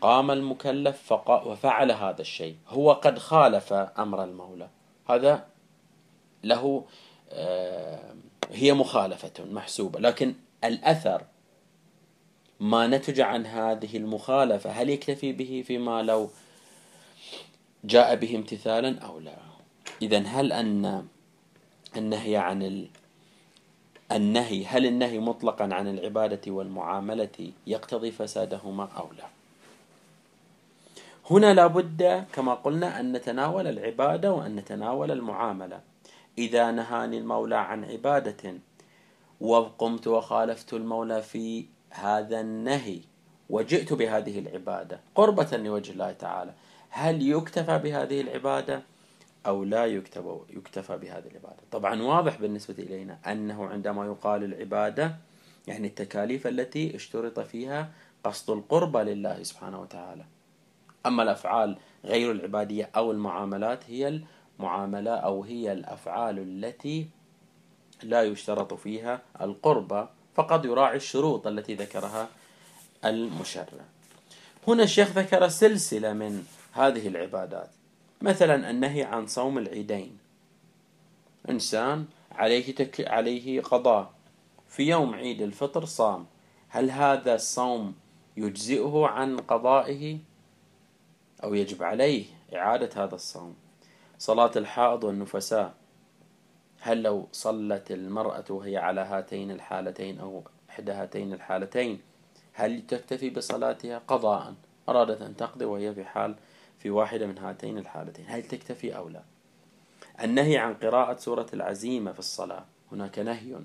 قام 0.00 0.30
المكلف 0.30 1.12
وفعل 1.28 1.92
هذا 1.92 2.20
الشيء 2.20 2.56
هو 2.68 2.92
قد 2.92 3.18
خالف 3.18 3.72
أمر 3.72 4.24
المولى. 4.24 4.68
هذا 5.10 5.46
له 6.44 6.84
هي 8.52 8.72
مخالفة 8.72 9.44
محسوبة. 9.44 10.00
لكن 10.00 10.34
الأثر 10.64 11.22
ما 12.60 12.86
نتج 12.86 13.20
عن 13.20 13.46
هذه 13.46 13.96
المخالفة 13.96 14.70
هل 14.70 14.90
يكتفي 14.90 15.32
به 15.32 15.64
فيما 15.66 16.02
لو 16.02 16.30
جاء 17.84 18.14
به 18.14 18.36
امتثالا 18.36 18.98
أو 18.98 19.20
لا؟ 19.20 19.36
إذا 20.02 20.18
هل 20.18 20.52
أن 20.52 21.06
النهي 21.96 22.36
عن 22.36 22.62
ال... 22.62 22.88
النهي 24.12 24.64
هل 24.66 24.86
النهي 24.86 25.18
مطلقا 25.18 25.74
عن 25.74 25.88
العبادة 25.88 26.52
والمعاملة 26.52 27.52
يقتضي 27.66 28.10
فسادهما 28.10 28.88
أو 28.96 29.08
لا؟ 29.18 29.24
هنا 31.30 31.54
لابد 31.54 32.26
كما 32.32 32.54
قلنا 32.54 33.00
أن 33.00 33.12
نتناول 33.12 33.66
العبادة 33.66 34.32
وأن 34.32 34.56
نتناول 34.56 35.10
المعاملة. 35.10 35.80
إذا 36.38 36.70
نهاني 36.70 37.18
المولى 37.18 37.56
عن 37.56 37.84
عبادة 37.84 38.54
وقمت 39.40 40.06
وخالفت 40.06 40.74
المولى 40.74 41.22
في 41.22 41.66
هذا 41.90 42.40
النهي 42.40 43.00
وجئت 43.50 43.92
بهذه 43.92 44.38
العبادة 44.38 45.00
قربة 45.14 45.56
لوجه 45.56 45.92
الله 45.92 46.12
تعالى. 46.12 46.52
هل 46.90 47.30
يكتفى 47.30 47.78
بهذه 47.78 48.20
العبادة 48.20 48.82
أو 49.46 49.64
لا 49.64 49.86
يكتب 49.86 50.40
يكتفى 50.50 50.98
بهذه 50.98 51.26
العبادة؟ 51.26 51.62
طبعا 51.70 52.02
واضح 52.02 52.40
بالنسبة 52.40 52.74
إلينا 52.78 53.18
أنه 53.26 53.66
عندما 53.66 54.06
يقال 54.06 54.44
العبادة 54.44 55.16
يعني 55.66 55.86
التكاليف 55.86 56.46
التي 56.46 56.96
اشترط 56.96 57.40
فيها 57.40 57.90
قصد 58.24 58.50
القربة 58.50 59.02
لله 59.02 59.42
سبحانه 59.42 59.80
وتعالى. 59.80 60.24
أما 61.06 61.22
الأفعال 61.22 61.76
غير 62.04 62.32
العبادية 62.32 62.90
أو 62.96 63.10
المعاملات 63.12 63.90
هي 63.90 64.20
المعاملة 64.58 65.10
أو 65.10 65.44
هي 65.44 65.72
الأفعال 65.72 66.38
التي 66.38 67.08
لا 68.02 68.22
يشترط 68.22 68.74
فيها 68.74 69.22
القربة 69.40 70.08
فقد 70.34 70.64
يراعي 70.64 70.96
الشروط 70.96 71.46
التي 71.46 71.74
ذكرها 71.74 72.28
المشرع. 73.04 73.84
هنا 74.68 74.82
الشيخ 74.82 75.10
ذكر 75.10 75.48
سلسلة 75.48 76.12
من 76.12 76.44
هذه 76.72 77.08
العبادات 77.08 77.70
مثلا 78.22 78.70
النهي 78.70 79.02
عن 79.02 79.26
صوم 79.26 79.58
العيدين. 79.58 80.18
إنسان 81.50 82.06
عليه 82.32 82.74
تك... 82.74 83.08
عليه 83.08 83.60
قضاء 83.60 84.10
في 84.68 84.82
يوم 84.82 85.14
عيد 85.14 85.42
الفطر 85.42 85.84
صام. 85.84 86.26
هل 86.68 86.90
هذا 86.90 87.34
الصوم 87.34 87.94
يجزئه 88.36 89.06
عن 89.06 89.36
قضائه؟ 89.36 90.18
أو 91.44 91.54
يجب 91.54 91.82
عليه 91.82 92.24
إعادة 92.54 93.04
هذا 93.04 93.14
الصوم؟ 93.14 93.56
صلاة 94.18 94.50
الحائض 94.56 95.04
والنفساء. 95.04 95.74
هل 96.80 97.02
لو 97.02 97.28
صلت 97.32 97.90
المرأة 97.90 98.44
وهي 98.50 98.76
على 98.76 99.00
هاتين 99.00 99.50
الحالتين 99.50 100.20
أو 100.20 100.42
إحدى 100.70 100.92
هاتين 100.92 101.32
الحالتين 101.32 102.00
هل 102.52 102.86
تكتفي 102.86 103.30
بصلاتها 103.30 103.98
قضاء 103.98 104.54
أرادت 104.88 105.22
أن 105.22 105.36
تقضي 105.36 105.64
وهي 105.64 105.94
في 105.94 106.04
حال 106.04 106.34
في 106.78 106.90
واحدة 106.90 107.26
من 107.26 107.38
هاتين 107.38 107.78
الحالتين 107.78 108.24
هل 108.28 108.42
تكتفي 108.42 108.96
أو 108.96 109.08
لا؟ 109.08 109.22
النهي 110.24 110.56
عن 110.56 110.74
قراءة 110.74 111.16
سورة 111.16 111.46
العزيمة 111.54 112.12
في 112.12 112.18
الصلاة. 112.18 112.64
هناك 112.92 113.18
نهي. 113.18 113.56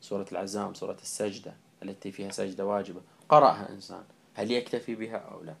سورة 0.00 0.26
العزام 0.32 0.74
سورة 0.74 0.96
السجدة 1.02 1.54
التي 1.82 2.12
فيها 2.12 2.30
سجدة 2.30 2.66
واجبة. 2.66 3.00
قرأها 3.28 3.68
إنسان. 3.70 4.04
هل 4.34 4.50
يكتفي 4.50 4.94
بها 4.94 5.16
أو 5.16 5.42
لا؟ 5.42 5.54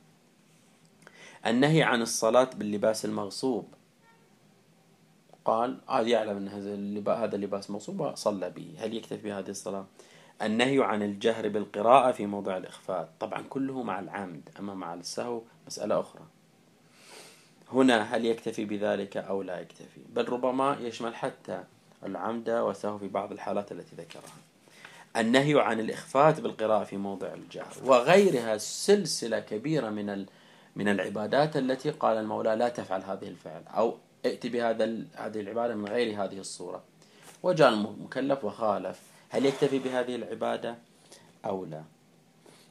النهي 1.46 1.82
عن 1.82 2.02
الصلاة 2.02 2.50
باللباس 2.56 3.04
المغصوب. 3.04 3.74
قال 5.44 5.80
هذا 5.88 6.08
يعلم 6.08 6.36
أن 6.36 6.48
هذا 7.08 7.36
اللباس 7.36 7.70
مغصوب 7.70 8.14
صلى 8.14 8.50
به. 8.50 8.74
هل 8.78 8.94
يكتفي 8.94 9.22
بهذه 9.22 9.50
الصلاة؟ 9.50 9.86
النهي 10.42 10.84
عن 10.84 11.02
الجهر 11.02 11.48
بالقراءة 11.48 12.12
في 12.12 12.26
موضع 12.26 12.56
الإخفاء. 12.56 13.12
طبعا 13.20 13.42
كله 13.42 13.82
مع 13.82 14.00
العمد 14.00 14.48
أما 14.58 14.74
مع 14.74 14.94
السهو 14.94 15.42
مسألة 15.66 16.00
أخرى. 16.00 16.22
هنا 17.72 18.16
هل 18.16 18.24
يكتفي 18.26 18.64
بذلك 18.64 19.16
أو 19.16 19.42
لا 19.42 19.60
يكتفي؟ 19.60 20.00
بل 20.08 20.28
ربما 20.28 20.76
يشمل 20.80 21.14
حتى 21.14 21.64
العمد 22.06 22.50
والسهو 22.50 22.98
في 22.98 23.08
بعض 23.08 23.32
الحالات 23.32 23.72
التي 23.72 23.96
ذكرها. 23.96 24.34
النهي 25.16 25.60
عن 25.60 25.80
الإخفاء 25.80 26.40
بالقراءة 26.40 26.84
في 26.84 26.96
موضع 26.96 27.34
الجهر 27.34 27.74
وغيرها 27.84 28.58
سلسلة 28.58 29.40
كبيرة 29.40 29.90
من 29.90 30.26
من 30.76 30.88
العبادات 30.88 31.56
التي 31.56 31.90
قال 31.90 32.16
المولى 32.16 32.56
لا 32.56 32.68
تفعل 32.68 33.02
هذه 33.02 33.28
الفعل 33.28 33.62
أو 33.68 33.96
ائت 34.26 34.46
بهذا 34.46 34.84
هذه 35.14 35.40
العبادة 35.40 35.74
من 35.74 35.88
غير 35.88 36.24
هذه 36.24 36.38
الصورة. 36.38 36.82
وجاء 37.42 37.68
المكلف 37.68 38.44
وخالف. 38.44 39.00
هل 39.28 39.46
يكتفي 39.46 39.78
بهذه 39.78 40.16
العبادة 40.16 40.78
أو 41.44 41.64
لا؟ 41.64 41.82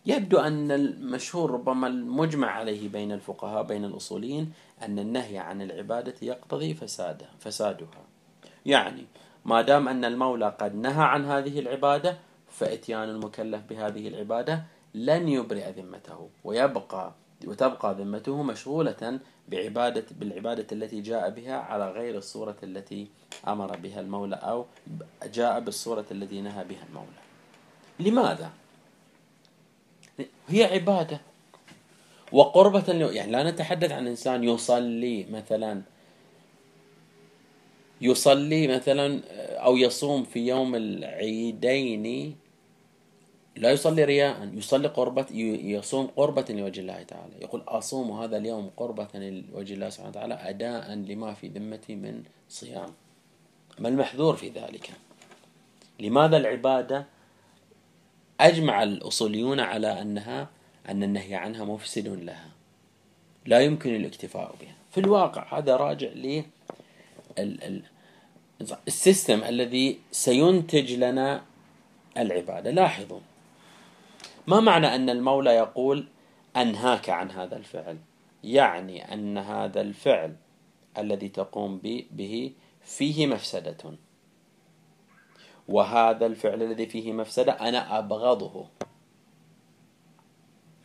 يبدو 0.05 0.39
أن 0.39 0.71
المشهور 0.71 1.51
ربما 1.51 1.87
المجمع 1.87 2.51
عليه 2.51 2.89
بين 2.89 3.11
الفقهاء 3.11 3.63
بين 3.63 3.85
الأصوليين 3.85 4.53
أن 4.81 4.99
النهي 4.99 5.37
عن 5.37 5.61
العبادة 5.61 6.13
يقتضي 6.21 6.73
فسادها 6.73 7.29
فسادها. 7.39 8.03
يعني 8.65 9.05
ما 9.45 9.61
دام 9.61 9.87
أن 9.87 10.05
المولى 10.05 10.55
قد 10.59 10.75
نهى 10.75 11.03
عن 11.03 11.25
هذه 11.25 11.59
العبادة 11.59 12.17
فإتيان 12.47 13.09
المكلف 13.09 13.61
بهذه 13.69 14.07
العبادة 14.07 14.63
لن 14.93 15.27
يبرئ 15.29 15.71
ذمته 15.71 16.29
ويبقى 16.43 17.13
وتبقى 17.47 17.95
ذمته 17.99 18.43
مشغولة 18.43 19.19
بعبادة 19.49 20.05
بالعبادة 20.19 20.67
التي 20.71 21.01
جاء 21.01 21.29
بها 21.29 21.55
على 21.55 21.91
غير 21.91 22.17
الصورة 22.17 22.57
التي 22.63 23.07
أمر 23.47 23.77
بها 23.77 23.99
المولى 23.99 24.35
أو 24.35 24.65
جاء 25.33 25.59
بالصورة 25.59 26.05
التي 26.11 26.41
نهى 26.41 26.63
بها 26.63 26.83
المولى 26.89 27.19
لماذا؟ 27.99 28.51
هي 30.47 30.63
عبادة 30.63 31.21
وقربة 32.31 32.83
يعني 33.11 33.31
لا 33.31 33.51
نتحدث 33.51 33.91
عن 33.91 34.07
إنسان 34.07 34.43
يصلي 34.43 35.25
مثلا 35.31 35.81
يصلي 38.01 38.67
مثلا 38.67 39.21
أو 39.57 39.77
يصوم 39.77 40.23
في 40.23 40.47
يوم 40.47 40.75
العيدين 40.75 42.35
لا 43.55 43.71
يصلي 43.71 44.03
رياء 44.03 44.49
يصلي 44.53 44.87
قربة 44.87 45.25
يصوم 45.63 46.07
قربة 46.07 46.45
لوجه 46.49 46.79
الله 46.81 47.03
تعالى. 47.03 47.33
يقول 47.41 47.61
أصوم 47.67 48.11
هذا 48.11 48.37
اليوم 48.37 48.71
قربة 48.77 49.07
لوجه 49.13 49.73
الله 49.73 49.89
سبحانه 49.89 50.09
وتعالى 50.09 50.33
أداء 50.33 50.93
لما 50.93 51.33
في 51.33 51.47
ذمتي 51.47 51.95
من 51.95 52.23
صيام. 52.49 52.93
ما 53.79 53.89
المحذور 53.89 54.35
في 54.35 54.49
ذلك. 54.49 54.89
لماذا 55.99 56.37
العبادة 56.37 57.05
أجمع 58.39 58.83
الأصوليون 58.83 59.59
على 59.59 60.01
أنها 60.01 60.49
أن 60.89 61.03
النهي 61.03 61.35
عنها 61.35 61.63
مفسد 61.63 62.07
لها؟ 62.07 62.49
لا 63.45 63.59
يمكن 63.59 63.95
الاكتفاء 63.95 64.55
بها. 64.61 64.75
في 64.91 64.99
الواقع 64.99 65.59
هذا 65.59 65.75
راجع 65.75 66.07
ل 66.07 66.43
السيستم 68.87 69.43
الذي 69.43 69.99
سينتج 70.11 70.93
لنا 70.93 71.41
العبادة. 72.17 72.71
لاحظوا 72.71 73.19
ما 74.49 74.59
معنى 74.59 74.95
أن 74.95 75.09
المولى 75.09 75.51
يقول 75.51 76.07
أنهاك 76.57 77.09
عن 77.09 77.31
هذا 77.31 77.57
الفعل؟ 77.57 77.97
يعني 78.43 79.13
أن 79.13 79.37
هذا 79.37 79.81
الفعل 79.81 80.35
الذي 80.97 81.29
تقوم 81.29 81.77
به 82.11 82.53
فيه 82.83 83.27
مفسدة. 83.27 83.77
وهذا 85.67 86.25
الفعل 86.25 86.63
الذي 86.63 86.85
فيه 86.85 87.13
مفسدة 87.13 87.51
أنا 87.51 87.99
أبغضه. 87.99 88.65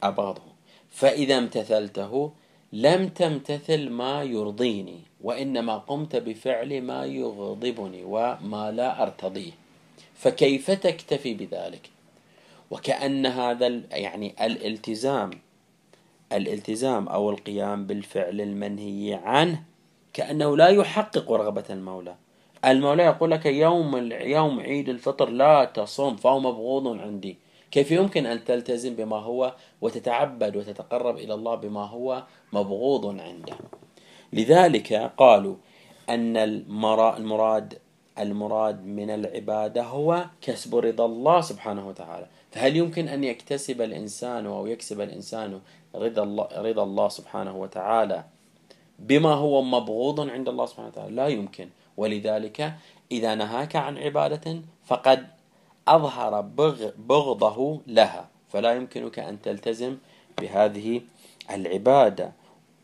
أبغضه. 0.03 0.43
فإذا 0.91 1.39
امتثلته 1.39 2.33
لم 2.73 3.09
تمتثل 3.09 3.91
ما 3.91 4.23
يرضيني 4.23 5.01
وإنما 5.21 5.79
قمت 5.79 6.17
بفعل 6.17 6.83
ما 6.83 7.05
يغضبني 7.05 8.05
وما 8.05 8.73
لا 8.73 9.03
أرتضيه. 9.03 9.53
فكيف 10.15 10.71
تكتفي 10.71 11.35
بذلك؟ 11.35 11.94
وكأن 12.71 13.27
هذا 13.27 13.67
يعني 13.91 14.35
الالتزام 14.41 15.31
الالتزام 16.33 17.09
أو 17.09 17.31
القيام 17.31 17.87
بالفعل 17.87 18.41
المنهي 18.41 19.15
عنه 19.15 19.63
كأنه 20.13 20.57
لا 20.57 20.69
يحقق 20.69 21.33
رغبة 21.33 21.65
المولى. 21.71 22.15
المولى 22.65 23.03
يقول 23.03 23.31
لك 23.31 23.47
يوم 23.47 24.13
يوم 24.13 24.61
عيد 24.61 24.89
الفطر 24.89 25.29
لا 25.29 25.65
تصوم 25.65 26.17
فهو 26.17 26.41
مبغوض 26.41 27.01
عندي. 27.01 27.39
كيف 27.71 27.91
يمكن 27.91 28.27
أن 28.27 28.45
تلتزم 28.45 28.95
بما 28.95 29.17
هو 29.17 29.55
وتتعبد 29.81 30.57
وتتقرب 30.57 31.17
إلى 31.17 31.35
الله 31.35 31.55
بما 31.55 31.85
هو 31.85 32.23
مبغوض 32.53 33.21
عنده؟ 33.21 33.57
لذلك 34.33 35.13
قالوا 35.17 35.57
أن 36.09 36.37
المراد 36.37 37.79
المراد 38.19 38.85
من 38.85 39.11
العبادة 39.11 39.83
هو 39.83 40.25
كسب 40.41 40.77
رضا 40.77 41.07
الله 41.07 41.41
سبحانه 41.41 41.89
وتعالى. 41.89 42.27
فهل 42.55 42.77
يمكن 42.77 43.09
أن 43.09 43.25
يكتسب 43.25 43.83
الإنسان 43.83 44.47
أو 44.47 44.67
يكسب 44.67 45.01
الإنسان 45.01 45.61
رضا 45.95 46.23
الله, 46.23 46.49
رضا 46.57 46.83
الله 46.83 47.09
سبحانه 47.09 47.57
وتعالى 47.57 48.25
بما 48.99 49.35
هو 49.35 49.63
مبغوض 49.63 50.31
عند 50.31 50.49
الله 50.49 50.67
سبحانه 50.67 50.89
وتعالى؟ 50.89 51.15
لا 51.15 51.29
يمكن. 51.29 51.69
ولذلك 51.97 52.75
إذا 53.13 53.35
نهاك 53.35 53.77
عن 53.77 53.99
عبادة 53.99 54.61
فقد 54.85 55.27
أظهر 55.89 56.41
بغضه 56.99 57.81
لها. 57.87 58.29
فلا 58.49 58.73
يمكنك 58.75 59.19
أن 59.19 59.43
تلتزم 59.43 59.97
بهذه 60.41 61.01
العبادة. 61.51 62.33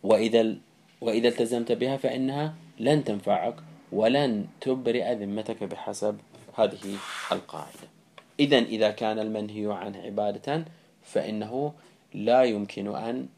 وإذا 0.03 0.55
وإذا 1.01 1.29
التزمت 1.29 1.73
بها 1.73 1.97
فإنها 1.97 2.55
لن 2.79 3.05
تنفعك 3.05 3.55
ولن 3.93 4.47
تبرئ 4.61 5.15
ذمتك 5.15 5.65
بحسب 5.65 6.19
هذه 6.59 6.99
القاعدة. 7.33 8.00
إذا 8.41 8.59
إذا 8.59 8.91
كان 8.91 9.19
المنهي 9.19 9.73
عنه 9.73 9.99
عبادة 9.99 10.65
فإنه 11.03 11.73
لا 12.15 12.43
يمكن 12.43 12.95
أن 12.97 13.29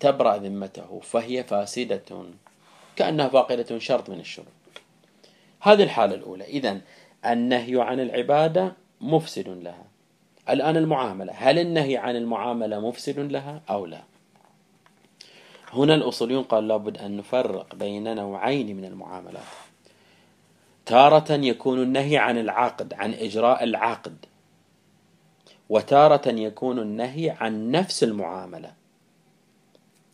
تبرأ 0.00 0.36
ذمته 0.36 1.00
فهي 1.02 1.44
فاسدة 1.44 2.24
كأنها 2.96 3.28
فاقدة 3.28 3.78
شرط 3.78 4.10
من 4.10 4.20
الشروط. 4.20 4.48
هذه 5.60 5.82
الحالة 5.82 6.14
الأولى. 6.14 6.44
إذا 6.44 6.80
النهي 7.26 7.82
عن 7.82 8.00
العبادة 8.00 8.72
مفسد 9.00 9.48
لها. 9.48 9.84
الآن 10.50 10.76
المعاملة. 10.76 11.32
هل 11.32 11.58
النهي 11.58 11.96
عن 11.96 12.16
المعاملة 12.16 12.80
مفسد 12.80 13.18
لها 13.18 13.62
أو 13.70 13.86
لا؟ 13.86 14.02
هنا 15.72 15.94
الأصوليون 15.94 16.42
قال 16.42 16.68
لابد 16.68 16.98
أن 16.98 17.16
نفرق 17.16 17.74
بين 17.74 18.16
نوعين 18.16 18.76
من 18.76 18.84
المعاملات. 18.84 19.67
تارة 20.88 21.32
يكون 21.32 21.82
النهي 21.82 22.16
عن 22.16 22.38
العقد 22.38 22.94
عن 22.94 23.14
إجراء 23.14 23.64
العقد. 23.64 24.16
وتارة 25.68 26.28
يكون 26.28 26.78
النهي 26.78 27.30
عن 27.30 27.70
نفس 27.70 28.04
المعاملة. 28.04 28.72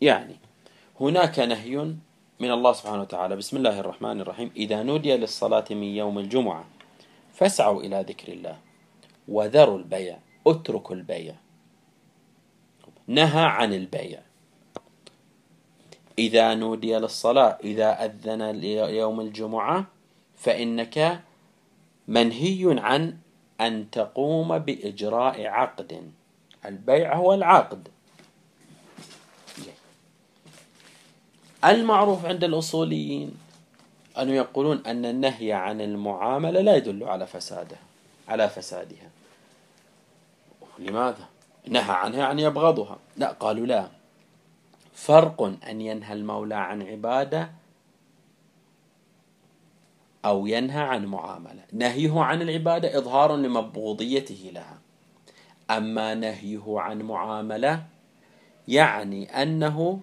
يعني 0.00 0.36
هناك 1.00 1.38
نهي 1.38 1.76
من 2.40 2.50
الله 2.50 2.72
سبحانه 2.72 3.02
وتعالى. 3.02 3.36
بسم 3.36 3.56
الله 3.56 3.80
الرحمن 3.80 4.20
الرحيم. 4.20 4.50
إذا 4.56 4.82
نودي 4.82 5.16
للصلاة 5.16 5.64
من 5.70 5.82
يوم 5.82 6.18
الجمعة 6.18 6.64
فاسعوا 7.32 7.82
إلى 7.82 8.04
ذكر 8.08 8.32
الله 8.32 8.58
وذروا 9.28 9.78
البيع 9.78 10.18
اتركوا 10.46 10.96
البيع. 10.96 11.34
نهى 13.06 13.44
عن 13.44 13.74
البيع. 13.74 14.20
إذا 16.18 16.54
نودي 16.54 16.94
للصلاة 16.98 17.58
إذا 17.64 18.04
أذن 18.04 18.64
يوم 18.94 19.20
الجمعة 19.20 19.93
فإنك 20.44 21.20
منهي 22.08 22.80
عن 22.80 23.16
أن 23.60 23.90
تقوم 23.90 24.58
بإجراء 24.58 25.46
عقد. 25.46 26.12
البيع 26.64 27.16
هو 27.16 27.34
العقد. 27.34 27.88
المعروف 31.64 32.24
عند 32.24 32.44
الأصوليين 32.44 33.34
أن 34.18 34.28
يقولون 34.28 34.82
أن 34.86 35.04
النهي 35.04 35.52
عن 35.52 35.80
المعاملة 35.80 36.60
لا 36.60 36.76
يدل 36.76 37.04
على 37.04 37.26
فسادها 37.26 37.82
على 38.28 38.48
فسادها. 38.48 39.10
لماذا؟ 40.78 41.28
نهى 41.68 41.92
عنها 41.92 42.18
يعني 42.18 42.42
يبغضها. 42.42 42.98
لا 43.16 43.32
قالوا 43.32 43.66
لا. 43.66 43.88
فرق 44.94 45.42
أن 45.42 45.80
ينهى 45.80 46.12
المولى 46.12 46.54
عن 46.54 46.82
عبادة 46.82 47.50
أو 50.24 50.46
ينهى 50.46 50.80
عن 50.80 51.06
معاملة. 51.06 51.62
نهيه 51.72 52.20
عن 52.20 52.42
العبادة 52.42 52.98
إظهار 52.98 53.36
لمبغوضيته 53.36 54.50
لها. 54.54 54.78
أما 55.70 56.14
نهيه 56.14 56.62
عن 56.66 57.02
معاملة 57.02 57.84
يعني 58.68 59.42
أنه 59.42 60.00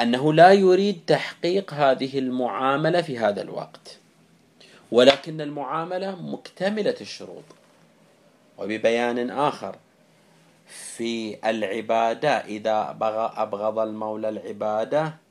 أنه 0.00 0.32
لا 0.32 0.52
يريد 0.52 1.00
تحقيق 1.06 1.74
هذه 1.74 2.18
المعاملة 2.18 3.02
في 3.02 3.18
هذا 3.18 3.42
الوقت. 3.42 3.98
ولكن 4.92 5.40
المعاملة 5.40 6.22
مكتملة 6.22 6.94
الشروط. 7.00 7.44
وببيان 8.58 9.30
آخر 9.30 9.76
في 10.66 11.38
العبادة 11.50 12.28
إذا 12.28 12.96
أبغض 13.36 13.78
المولى 13.78 14.28
العبادة 14.28 15.25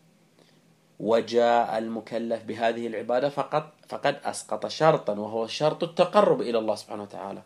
وجاء 1.00 1.78
المكلف 1.78 2.44
بهذه 2.44 2.88
العبادة 2.88 3.30
فقط 3.30 3.74
فقد 3.90 4.18
أسقط 4.24 4.68
شرطا 4.68 5.14
وهو 5.14 5.48
شرط 5.48 5.84
التقرب 5.84 6.42
إلى 6.42 6.58
الله 6.58 6.76
سبحانه 6.76 7.04
وتعالى. 7.04 7.42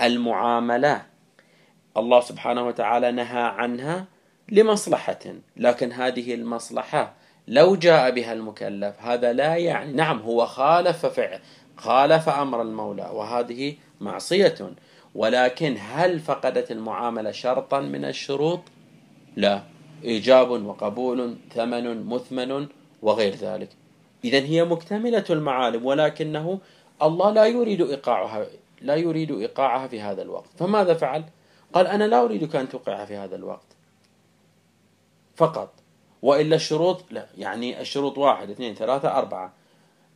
المعاملة 0.00 1.02
الله 1.96 2.20
سبحانه 2.20 2.66
وتعالى 2.66 3.12
نهى 3.12 3.42
عنها 3.42 4.04
لمصلحة 4.48 5.34
لكن 5.56 5.92
هذه 5.92 6.34
المصلحة 6.34 7.14
لو 7.48 7.76
جاء 7.76 8.10
بها 8.10 8.32
المكلف 8.32 9.02
هذا 9.02 9.32
لا 9.32 9.56
يعني 9.56 9.92
نعم 9.92 10.18
هو 10.18 10.46
خالف 10.46 11.06
فعل 11.06 11.40
خالف 11.76 12.28
أمر 12.28 12.62
المولى 12.62 13.10
وهذه 13.12 13.76
معصية. 14.00 14.54
ولكن 15.14 15.76
هل 15.80 16.20
فقدت 16.20 16.70
المعاملة 16.70 17.30
شرطا 17.30 17.80
من 17.80 18.04
الشروط؟ 18.04 18.60
لا. 19.36 19.62
إيجاب 20.04 20.50
وقبول 20.50 21.36
ثمن 21.54 22.06
مثمن 22.06 22.66
وغير 23.02 23.34
ذلك. 23.34 23.68
إذا 24.24 24.38
هي 24.38 24.64
مكتملة 24.64 25.24
المعالم 25.30 25.86
ولكنه 25.86 26.58
الله 27.02 27.30
لا 27.30 27.46
يريد 27.46 27.80
إيقاعها 27.80 28.46
لا 28.80 28.94
يريد 28.94 29.30
إيقاعها 29.30 29.88
في 29.88 30.00
هذا 30.00 30.22
الوقت. 30.22 30.48
فماذا 30.58 30.94
فعل؟ 30.94 31.24
قال 31.72 31.86
أنا 31.86 32.04
لا 32.04 32.24
أريدك 32.24 32.56
أن 32.56 32.68
توقعها 32.68 33.04
في 33.04 33.16
هذا 33.16 33.36
الوقت. 33.36 33.66
فقط. 35.36 35.72
وإلا 36.22 36.56
الشروط 36.56 37.04
لا 37.10 37.26
يعني 37.38 37.80
الشروط 37.80 38.18
واحد 38.18 38.50
اثنين 38.50 38.74
ثلاثة 38.74 39.18
أربعة. 39.18 39.52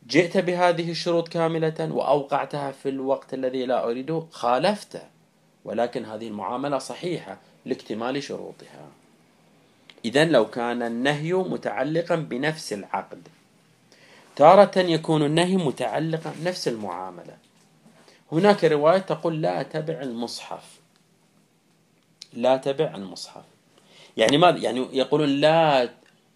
جئت 0.07 0.37
بهذه 0.37 0.91
الشروط 0.91 1.27
كاملة 1.27 1.93
وأوقعتها 1.93 2.71
في 2.71 2.89
الوقت 2.89 3.33
الذي 3.33 3.65
لا 3.65 3.83
أريده 3.83 4.23
خالفت. 4.31 5.01
ولكن 5.65 6.05
هذه 6.05 6.27
المعاملة 6.27 6.77
صحيحة 6.77 7.37
لاكتمال 7.65 8.23
شروطها. 8.23 8.87
إذا 10.05 10.25
لو 10.25 10.49
كان 10.49 10.81
النهي 10.83 11.33
متعلقا 11.33 12.15
بنفس 12.15 12.73
العقد 12.73 13.27
تارة 14.37 14.79
يكون 14.79 15.25
النهي 15.25 15.57
متعلقا 15.57 16.33
بنفس 16.39 16.67
المعاملة. 16.67 17.37
هناك 18.31 18.63
رواية 18.63 18.97
تقول 18.97 19.41
لا 19.41 19.63
تبع 19.63 20.01
المصحف. 20.01 20.79
لا 22.33 22.57
تبع 22.57 22.95
المصحف. 22.95 23.43
يعني 24.17 24.37
ماذا؟ 24.37 24.57
يعني 24.57 24.87
يقولون 24.93 25.29
لا 25.29 25.89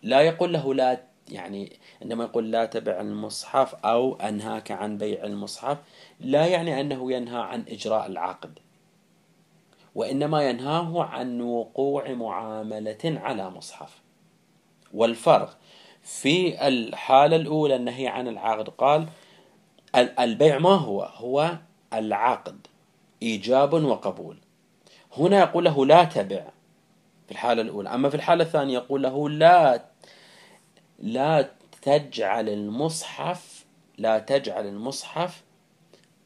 لا 0.03 0.21
يقول 0.21 0.53
له 0.53 0.73
لا 0.73 1.01
يعني 1.29 1.71
عندما 2.01 2.23
يقول 2.23 2.51
لا 2.51 2.65
تبع 2.65 3.01
المصحف 3.01 3.75
أو 3.75 4.15
أنهاك 4.15 4.71
عن 4.71 4.97
بيع 4.97 5.23
المصحف. 5.23 5.77
لا 6.19 6.45
يعني 6.45 6.81
أنه 6.81 7.11
ينهى 7.11 7.41
عن 7.41 7.65
إجراء 7.69 8.07
العقد. 8.07 8.59
وإنما 9.95 10.49
ينهاه 10.49 11.03
عن 11.03 11.41
وقوع 11.41 12.11
معاملة 12.11 12.97
على 13.03 13.49
مصحف. 13.49 14.01
والفرق 14.93 15.57
في 16.03 16.67
الحالة 16.67 17.35
الأولى 17.35 17.75
النهي 17.75 18.07
عن 18.07 18.27
العقد 18.27 18.69
قال 18.69 19.07
البيع 19.95 20.59
ما 20.59 20.69
هو؟ 20.69 21.01
هو 21.03 21.57
العقد 21.93 22.67
إيجاب 23.21 23.73
وقبول. 23.73 24.37
هنا 25.17 25.39
يقول 25.39 25.65
له 25.65 25.85
لا 25.85 26.03
تبع 26.03 26.43
في 27.25 27.31
الحالة 27.31 27.61
الأولى. 27.61 27.89
أما 27.89 28.09
في 28.09 28.15
الحالة 28.15 28.43
الثانية 28.43 28.73
يقول 28.73 29.03
له 29.03 29.29
لا 29.29 29.85
لا 30.99 31.49
تجعل 31.81 32.49
المصحف 32.49 33.65
لا 33.97 34.19
تجعل 34.19 34.67
المصحف 34.67 35.43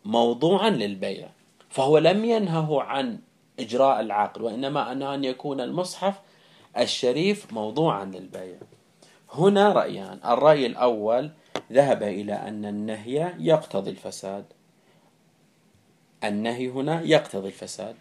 موضوعا 0.05 0.69
للبيع. 0.69 1.29
فهو 1.69 1.97
لم 1.97 2.25
ينهه 2.25 2.81
عن 2.81 3.19
إجراء 3.59 3.99
العقد 3.99 4.41
وإنما 4.41 4.91
أن 4.91 5.23
يكون 5.23 5.61
المصحف 5.61 6.15
الشريف 6.77 7.53
موضوعا 7.53 8.05
للبيع. 8.05 8.57
هنا 9.33 9.73
رأيان. 9.73 10.19
الرأي 10.25 10.65
الأول 10.65 11.31
ذهب 11.71 12.03
إلى 12.03 12.33
أن 12.33 12.65
النهي 12.65 13.33
يقتضي 13.39 13.91
الفساد. 13.91 14.45
النهي 16.23 16.67
هنا 16.67 17.01
يقتضي 17.01 17.47
الفساد. 17.47 17.95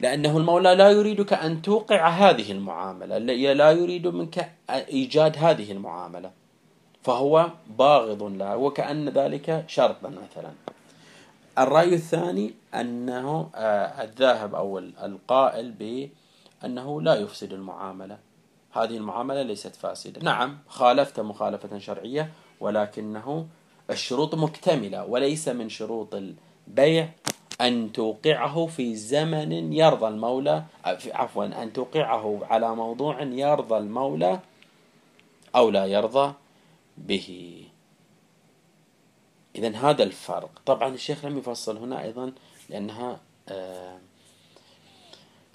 لأنه 0.00 0.36
المولى 0.36 0.74
لا 0.74 0.90
يريدك 0.90 1.32
أن 1.32 1.62
توقع 1.62 2.08
هذه 2.08 2.52
المعاملة 2.52 3.18
لا 3.52 3.70
يريد 3.70 4.06
منك 4.06 4.52
إيجاد 4.70 5.36
هذه 5.38 5.72
المعاملة. 5.72 6.30
فهو 7.02 7.50
باغض 7.78 8.22
لها 8.22 8.54
وكأن 8.54 9.08
ذلك 9.08 9.64
شرطا 9.66 10.08
مثلا. 10.08 10.50
الرأي 11.58 11.94
الثاني 11.94 12.54
أنه 12.74 13.50
آه، 13.54 14.02
الذاهب 14.04 14.54
أو 14.54 14.78
القائل 14.78 15.72
بأنه 15.72 17.02
لا 17.02 17.14
يفسد 17.14 17.52
المعاملة. 17.52 18.18
هذه 18.72 18.96
المعاملة 18.96 19.42
ليست 19.42 19.76
فاسدة. 19.76 20.20
نعم 20.22 20.58
خالفت 20.68 21.20
مخالفة 21.20 21.78
شرعية 21.78 22.30
ولكنه 22.60 23.46
الشروط 23.90 24.34
مكتملة 24.34 25.04
وليس 25.04 25.48
من 25.48 25.68
شروط 25.68 26.14
البيع 26.14 27.08
أن 27.60 27.92
توقعه 27.92 28.66
في 28.66 28.96
زمن 28.96 29.72
يرضى 29.72 30.08
المولى 30.08 30.64
عفوا 31.06 31.62
أن 31.62 31.72
توقعه 31.72 32.40
على 32.50 32.74
موضوع 32.74 33.22
يرضى 33.22 33.78
المولى 33.78 34.40
أو 35.56 35.70
لا 35.70 35.86
يرضى 35.86 36.34
به. 36.98 37.66
إذا 39.56 39.76
هذا 39.76 40.02
الفرق. 40.02 40.50
طبعا 40.66 40.94
الشيخ 40.94 41.24
لم 41.24 41.38
يفصل 41.38 41.76
هنا 41.76 42.02
أيضا 42.02 42.32
لأنها 42.68 43.20
آه، 43.48 43.98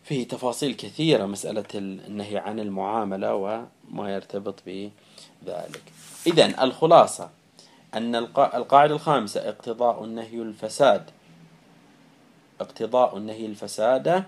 فيه 0.04 0.28
تفاصيل 0.28 0.74
كثيرة 0.74 1.26
مسألة 1.26 1.66
النهي 1.76 2.38
عن 2.38 2.60
المعاملة 2.60 3.36
وما 3.36 4.14
يرتبط 4.14 4.64
بذلك. 4.66 5.84
إذا 6.28 6.64
الخلاصة 6.64 7.30
أن 7.94 8.16
القاعدة 8.16 8.96
الخامسة 8.96 9.50
اقتضاء 9.50 10.04
النهي 10.04 10.42
الفساد. 10.42 11.10
اقتضاء 12.62 13.18
النهي 13.18 13.46
الفساد 13.46 14.24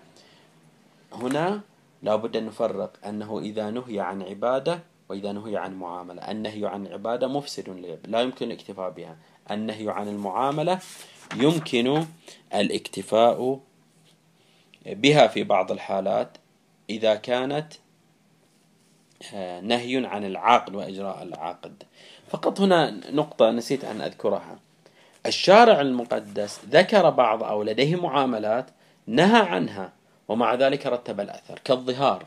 هنا 1.13 1.62
لا 2.03 2.15
بد 2.15 2.38
أن 2.38 2.45
نفرق 2.45 2.91
أنه 3.05 3.39
إذا 3.39 3.69
نهي 3.69 3.99
عن 3.99 4.21
عبادة 4.21 4.79
وإذا 5.10 5.32
نهي 5.32 5.58
عن 5.58 5.75
معاملة. 5.75 6.32
النهي 6.32 6.65
عن 6.65 6.88
عبادة 6.88 7.27
مفسد 7.27 7.69
لا 8.08 8.21
يمكن 8.21 8.47
الاكتفاء 8.51 8.89
بها. 8.89 9.17
النهي 9.51 9.89
عن 9.89 10.07
المعاملة 10.07 10.79
يمكن 11.35 12.05
الاكتفاء 12.53 13.59
بها 14.85 15.27
في 15.27 15.43
بعض 15.43 15.71
الحالات 15.71 16.38
إذا 16.89 17.15
كانت 17.15 17.73
آه، 19.33 19.62
نهي 19.62 20.05
عن 20.05 20.25
العقد 20.25 20.75
وإجراء 20.75 21.23
العقد. 21.23 21.83
فقط 22.29 22.62
هنا 22.62 23.12
نقطة 23.12 23.51
نسيت 23.51 23.83
أن 23.83 24.01
أذكرها. 24.01 24.59
الشارع 25.25 25.81
المقدس 25.81 26.62
ذكر 26.69 27.09
بعض 27.09 27.43
أو 27.43 27.63
لديه 27.63 27.95
معاملات 27.95 28.65
نهى 29.07 29.41
عنها 29.41 29.93
ومع 30.27 30.53
ذلك 30.53 30.85
رتب 30.85 31.19
الأثر 31.19 31.59
كالظهار. 31.63 32.25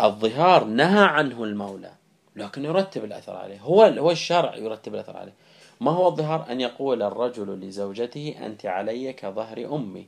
الظهار 0.00 0.64
نهى 0.64 1.04
عنه 1.04 1.44
المولى 1.44 1.92
لكن 2.36 2.64
يرتب 2.64 3.04
الأثر 3.04 3.36
عليه. 3.36 3.60
هو 3.60 3.82
هو 3.82 4.10
الشرع 4.10 4.56
يرتب 4.56 4.94
الأثر 4.94 5.16
عليه. 5.16 5.34
ما 5.80 5.90
هو 5.90 6.08
الظهار 6.08 6.46
أن 6.50 6.60
يقول 6.60 7.02
الرجل 7.02 7.60
لزوجته 7.60 8.34
أنت 8.46 8.66
علي 8.66 9.12
كظهر 9.12 9.74
أمي؟ 9.74 10.06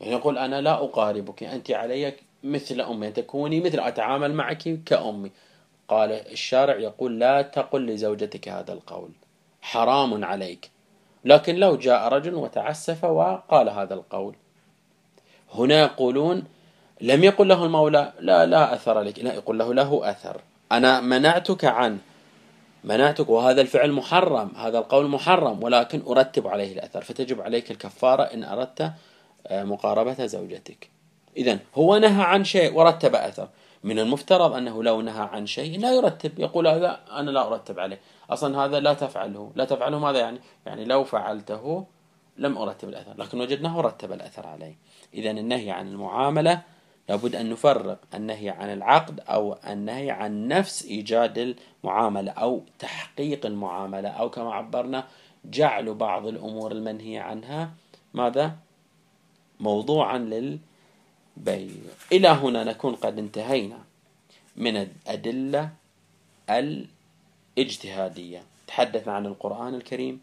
يعني 0.00 0.12
يقول 0.12 0.38
أنا 0.38 0.60
لا 0.60 0.84
أقاربك 0.84 1.42
أنت 1.42 1.70
علي 1.70 2.14
مثل 2.44 2.80
أمي 2.80 3.10
تكوني 3.10 3.60
مثل 3.60 3.80
أتعامل 3.80 4.34
معك 4.34 4.84
كأمي. 4.86 5.30
قال 5.88 6.12
الشارع 6.12 6.76
يقول 6.76 7.18
لا 7.18 7.42
تقل 7.42 7.86
لزوجتك 7.86 8.48
هذا 8.48 8.72
القول 8.72 9.10
حرام 9.62 10.24
عليك. 10.24 10.70
لكن 11.24 11.56
لو 11.56 11.76
جاء 11.76 12.08
رجل 12.08 12.34
وتعسف 12.34 13.04
وقال 13.04 13.68
هذا 13.68 13.94
القول. 13.94 14.34
هنا 15.54 15.80
يقولون 15.80 16.44
لم 17.00 17.24
يقل 17.24 17.48
له 17.48 17.64
المولى 17.64 18.12
لا 18.20 18.46
لا 18.46 18.74
أثر 18.74 19.00
لك 19.00 19.18
لا 19.18 19.34
يقول 19.34 19.58
له 19.58 19.74
له 19.74 20.10
أثر. 20.10 20.40
أنا 20.72 21.00
منعتك 21.00 21.64
عنه. 21.64 21.98
منعتك 22.84 23.28
وهذا 23.28 23.60
الفعل 23.60 23.92
محرم 23.92 24.50
هذا 24.56 24.78
القول 24.78 25.08
محرم 25.08 25.62
ولكن 25.62 26.02
أرتب 26.08 26.46
عليه 26.46 26.72
الأثر. 26.72 27.02
فتجب 27.02 27.40
عليك 27.40 27.70
الكفارة 27.70 28.22
إن 28.22 28.44
أردت 28.44 28.92
آه، 29.46 29.64
مقاربة 29.64 30.26
زوجتك. 30.26 30.90
إذا 31.36 31.58
هو 31.74 31.96
نهى 31.96 32.22
عن 32.22 32.44
شيء 32.44 32.74
ورتب 32.74 33.14
أثر. 33.14 33.48
من 33.84 33.98
المفترض 33.98 34.52
أنه 34.52 34.82
لو 34.82 35.00
نهى 35.00 35.28
عن 35.32 35.46
شيء 35.46 35.80
لا 35.80 35.94
يرتب 35.94 36.38
يقول 36.38 36.64
لا 36.64 37.20
أنا 37.20 37.30
لا 37.30 37.46
أرتب 37.46 37.80
عليه. 37.80 38.00
أصلا 38.30 38.64
هذا 38.64 38.80
لا 38.80 38.94
تفعله. 38.94 39.52
لا 39.54 39.64
تفعله 39.64 39.98
ماذا 39.98 40.18
يعني؟ 40.18 40.40
يعني 40.66 40.84
لو 40.84 41.04
فعلته 41.04 41.86
لم 42.36 42.58
أرتب 42.58 42.88
الأثر 42.88 43.14
لكن 43.18 43.40
وجدناه 43.40 43.80
رتب 43.80 44.12
الأثر 44.12 44.46
عليه. 44.46 44.76
إذا 45.14 45.30
النهي 45.30 45.70
عن 45.70 45.88
المعاملة 45.88 46.62
لابد 47.08 47.36
أن 47.36 47.50
نفرق 47.50 47.98
النهي 48.14 48.50
عن 48.50 48.72
العقد 48.72 49.20
أو 49.20 49.58
النهي 49.66 50.10
عن 50.10 50.48
نفس 50.48 50.84
إيجاد 50.84 51.56
المعاملة 51.84 52.32
أو 52.32 52.62
تحقيق 52.78 53.46
المعاملة 53.46 54.08
أو 54.08 54.30
كما 54.30 54.54
عبرنا 54.54 55.08
جعل 55.44 55.94
بعض 55.94 56.26
الأمور 56.26 56.72
المنهي 56.72 57.18
عنها 57.18 57.70
ماذا؟ 58.14 58.56
موضوعا 59.60 60.18
للبيع. 60.18 61.70
إلى 62.12 62.28
هنا 62.28 62.64
نكون 62.64 62.94
قد 62.94 63.18
انتهينا 63.18 63.78
من 64.56 64.76
الأدلة 64.76 65.70
الاجتهادية. 66.50 68.42
تحدثنا 68.66 69.12
عن 69.12 69.26
القرآن 69.26 69.74
الكريم 69.74 70.20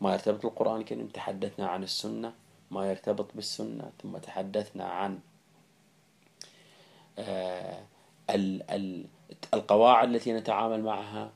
ما 0.00 0.12
يرتبط 0.12 0.42
بالقرآن 0.42 0.80
الكريم 0.80 1.06
تحدثنا 1.06 1.68
عن 1.68 1.82
السنة 1.82 2.32
ما 2.70 2.90
يرتبط 2.90 3.26
بالسنة 3.34 3.90
ثم 4.02 4.16
تحدثنا 4.16 4.84
عن 4.84 5.18
القواعد 9.54 10.14
التي 10.14 10.32
نتعامل 10.32 10.82
معها 10.82 11.30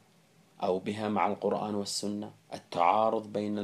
أو 0.62 0.78
بها 0.78 1.08
مع 1.08 1.26
القرآن 1.26 1.74
والسنة 1.74 2.30
التعارض 2.54 3.32
بين 3.32 3.58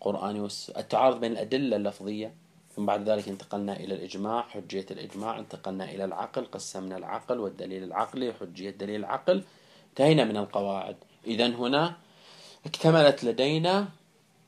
القرآن 0.00 0.40
والسنة 0.40 0.78
التعارض 0.78 1.20
بين 1.20 1.32
الأدلة 1.32 1.76
اللفظية 1.76 2.34
ثم 2.76 2.86
بعد 2.86 3.08
ذلك 3.08 3.28
انتقلنا 3.28 3.76
إلى 3.76 3.94
الإجماع 3.94 4.42
حجية 4.42 4.86
الإجماع 4.90 5.38
انتقلنا 5.38 5.84
إلى 5.84 6.04
العقل 6.04 6.44
قسمنا 6.44 6.96
العقل 6.96 7.40
والدليل 7.40 7.82
العقلي 7.82 8.32
حجية 8.32 8.70
دليل 8.70 9.00
العقل 9.00 9.42
انتهينا 9.90 10.24
من 10.24 10.36
القواعد. 10.36 10.96
إذا 11.26 11.46
هنا 11.46 11.96
اكتملت 12.66 13.24
لدينا 13.24 13.88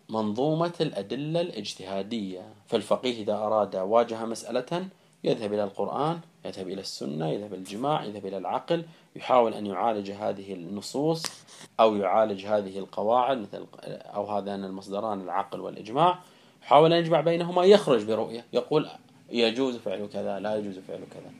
منظومة 0.08 0.72
الأدلة 0.80 1.40
الاجتهادية. 1.40 2.54
فالفقيه 2.66 3.22
إذا 3.22 3.34
أراد 3.34 3.76
واجه 3.76 4.24
مسألة 4.24 4.88
يذهب 5.24 5.52
إلى 5.52 5.64
القرآن 5.64 6.20
يذهب 6.44 6.68
إلى 6.68 6.80
السنة 6.80 7.28
يذهب 7.28 7.52
إلى 7.52 7.58
الجماع 7.58 8.04
يذهب 8.04 8.26
إلى 8.26 8.36
العقل 8.36 8.84
يحاول 9.16 9.54
أن 9.54 9.66
يعالج 9.66 10.10
هذه 10.10 10.52
النصوص 10.52 11.22
أو 11.80 11.96
يعالج 11.96 12.46
هذه 12.46 12.78
القواعد 12.78 13.38
مثل 13.38 13.66
أو 13.86 14.26
هذان 14.26 14.64
المصدران 14.64 15.20
العقل 15.20 15.60
والإجماع. 15.60 16.18
يحاول 16.62 16.92
أن 16.92 16.98
يجمع 16.98 17.20
بينهما 17.20 17.64
يخرج 17.64 18.04
برؤية 18.04 18.44
يقول 18.52 18.88
يجوز 19.30 19.76
فعل 19.76 20.06
كذا 20.06 20.38
لا 20.38 20.56
يجوز 20.56 20.78
فعل 20.78 21.00
كذا. 21.10 21.32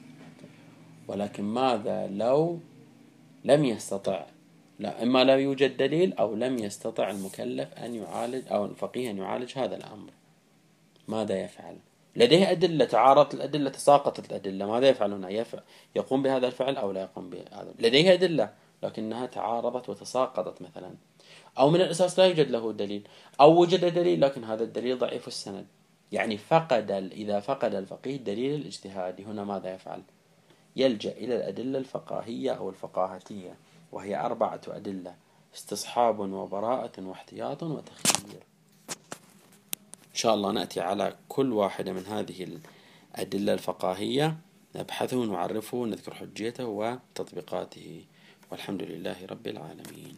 ولكن 1.09 1.45
ماذا 1.45 2.07
لو 2.07 2.59
لم 3.45 3.65
يستطع؟ 3.65 4.27
لا 4.79 5.03
إما 5.03 5.25
لا 5.25 5.37
يوجد 5.37 5.77
دليل 5.77 6.13
أو 6.13 6.35
لم 6.35 6.59
يستطع 6.59 7.11
المكلف 7.11 7.75
أن 7.75 7.95
يعالج 7.95 8.53
أو 8.53 8.65
الفقيه 8.65 9.11
أن 9.11 9.19
يعالج 9.19 9.59
هذا 9.59 9.77
الأمر. 9.77 10.11
ماذا 11.09 11.45
يفعل؟ 11.45 11.77
لديه 12.17 12.51
أدلة 12.51 12.85
تعارضت 12.85 13.35
الأدلة 13.35 13.71
تساقطت 13.71 14.31
الأدلة. 14.31 14.67
ماذا 14.67 14.89
يفعل 14.89 15.13
هنا 15.13 15.29
يفعل؟ 15.29 15.63
يقوم 15.97 16.23
بهذا 16.23 16.47
الفعل 16.47 16.77
أو 16.77 16.93
لا 16.93 17.01
يقوم 17.01 17.31
بهذا؟ 17.31 17.75
لديه 17.79 18.13
أدلة 18.13 18.53
لكنها 18.83 19.27
تعارضت 19.27 19.89
وتساقطت 19.89 20.63
مثلا. 20.63 20.95
أو 21.59 21.71
من 21.71 21.81
الأساس 21.81 22.19
لا 22.19 22.27
يوجد 22.27 22.51
له 22.51 22.73
دليل. 22.73 23.09
أو 23.41 23.61
وجد 23.61 23.95
دليل 23.95 24.21
لكن 24.21 24.45
هذا 24.45 24.65
الدليل 24.65 24.99
ضعيف 24.99 25.29
السند. 25.29 25.67
يعني 26.13 26.39
فقد 26.39 26.91
إذا 27.13 27.41
فقد 27.41 27.75
الفقيه 27.75 28.17
دليل 28.17 28.55
الاجتهاد 28.55 29.21
هنا 29.21 29.45
ماذا 29.45 29.75
يفعل؟ 29.75 30.03
يلجأ 30.77 31.13
إلى 31.13 31.37
الأدلة 31.37 31.79
الفقاهية 31.79 32.51
أو 32.51 32.71
الفقاهتية 32.71 33.57
وهي 33.93 34.17
أربعة 34.17 34.61
أدلة 34.69 35.15
استصحاب 35.55 36.19
وبراءة 36.19 37.03
واحتياط 37.03 37.63
وتخيير. 37.63 38.50
شاء 40.21 40.35
الله 40.35 40.51
نأتي 40.53 40.81
على 40.81 41.17
كل 41.29 41.53
واحدة 41.53 41.93
من 41.93 42.07
هذه 42.07 42.47
الأدلة 43.17 43.53
الفقاهية. 43.53 44.37
نبحثه 44.77 45.17
ونعرفه 45.17 45.79
ونذكر 45.79 46.15
حجيته 46.15 46.67
وتطبيقاته. 46.67 48.05
والحمد 48.51 48.83
لله 48.83 49.17
رب 49.31 49.47
العالمين. 49.47 50.17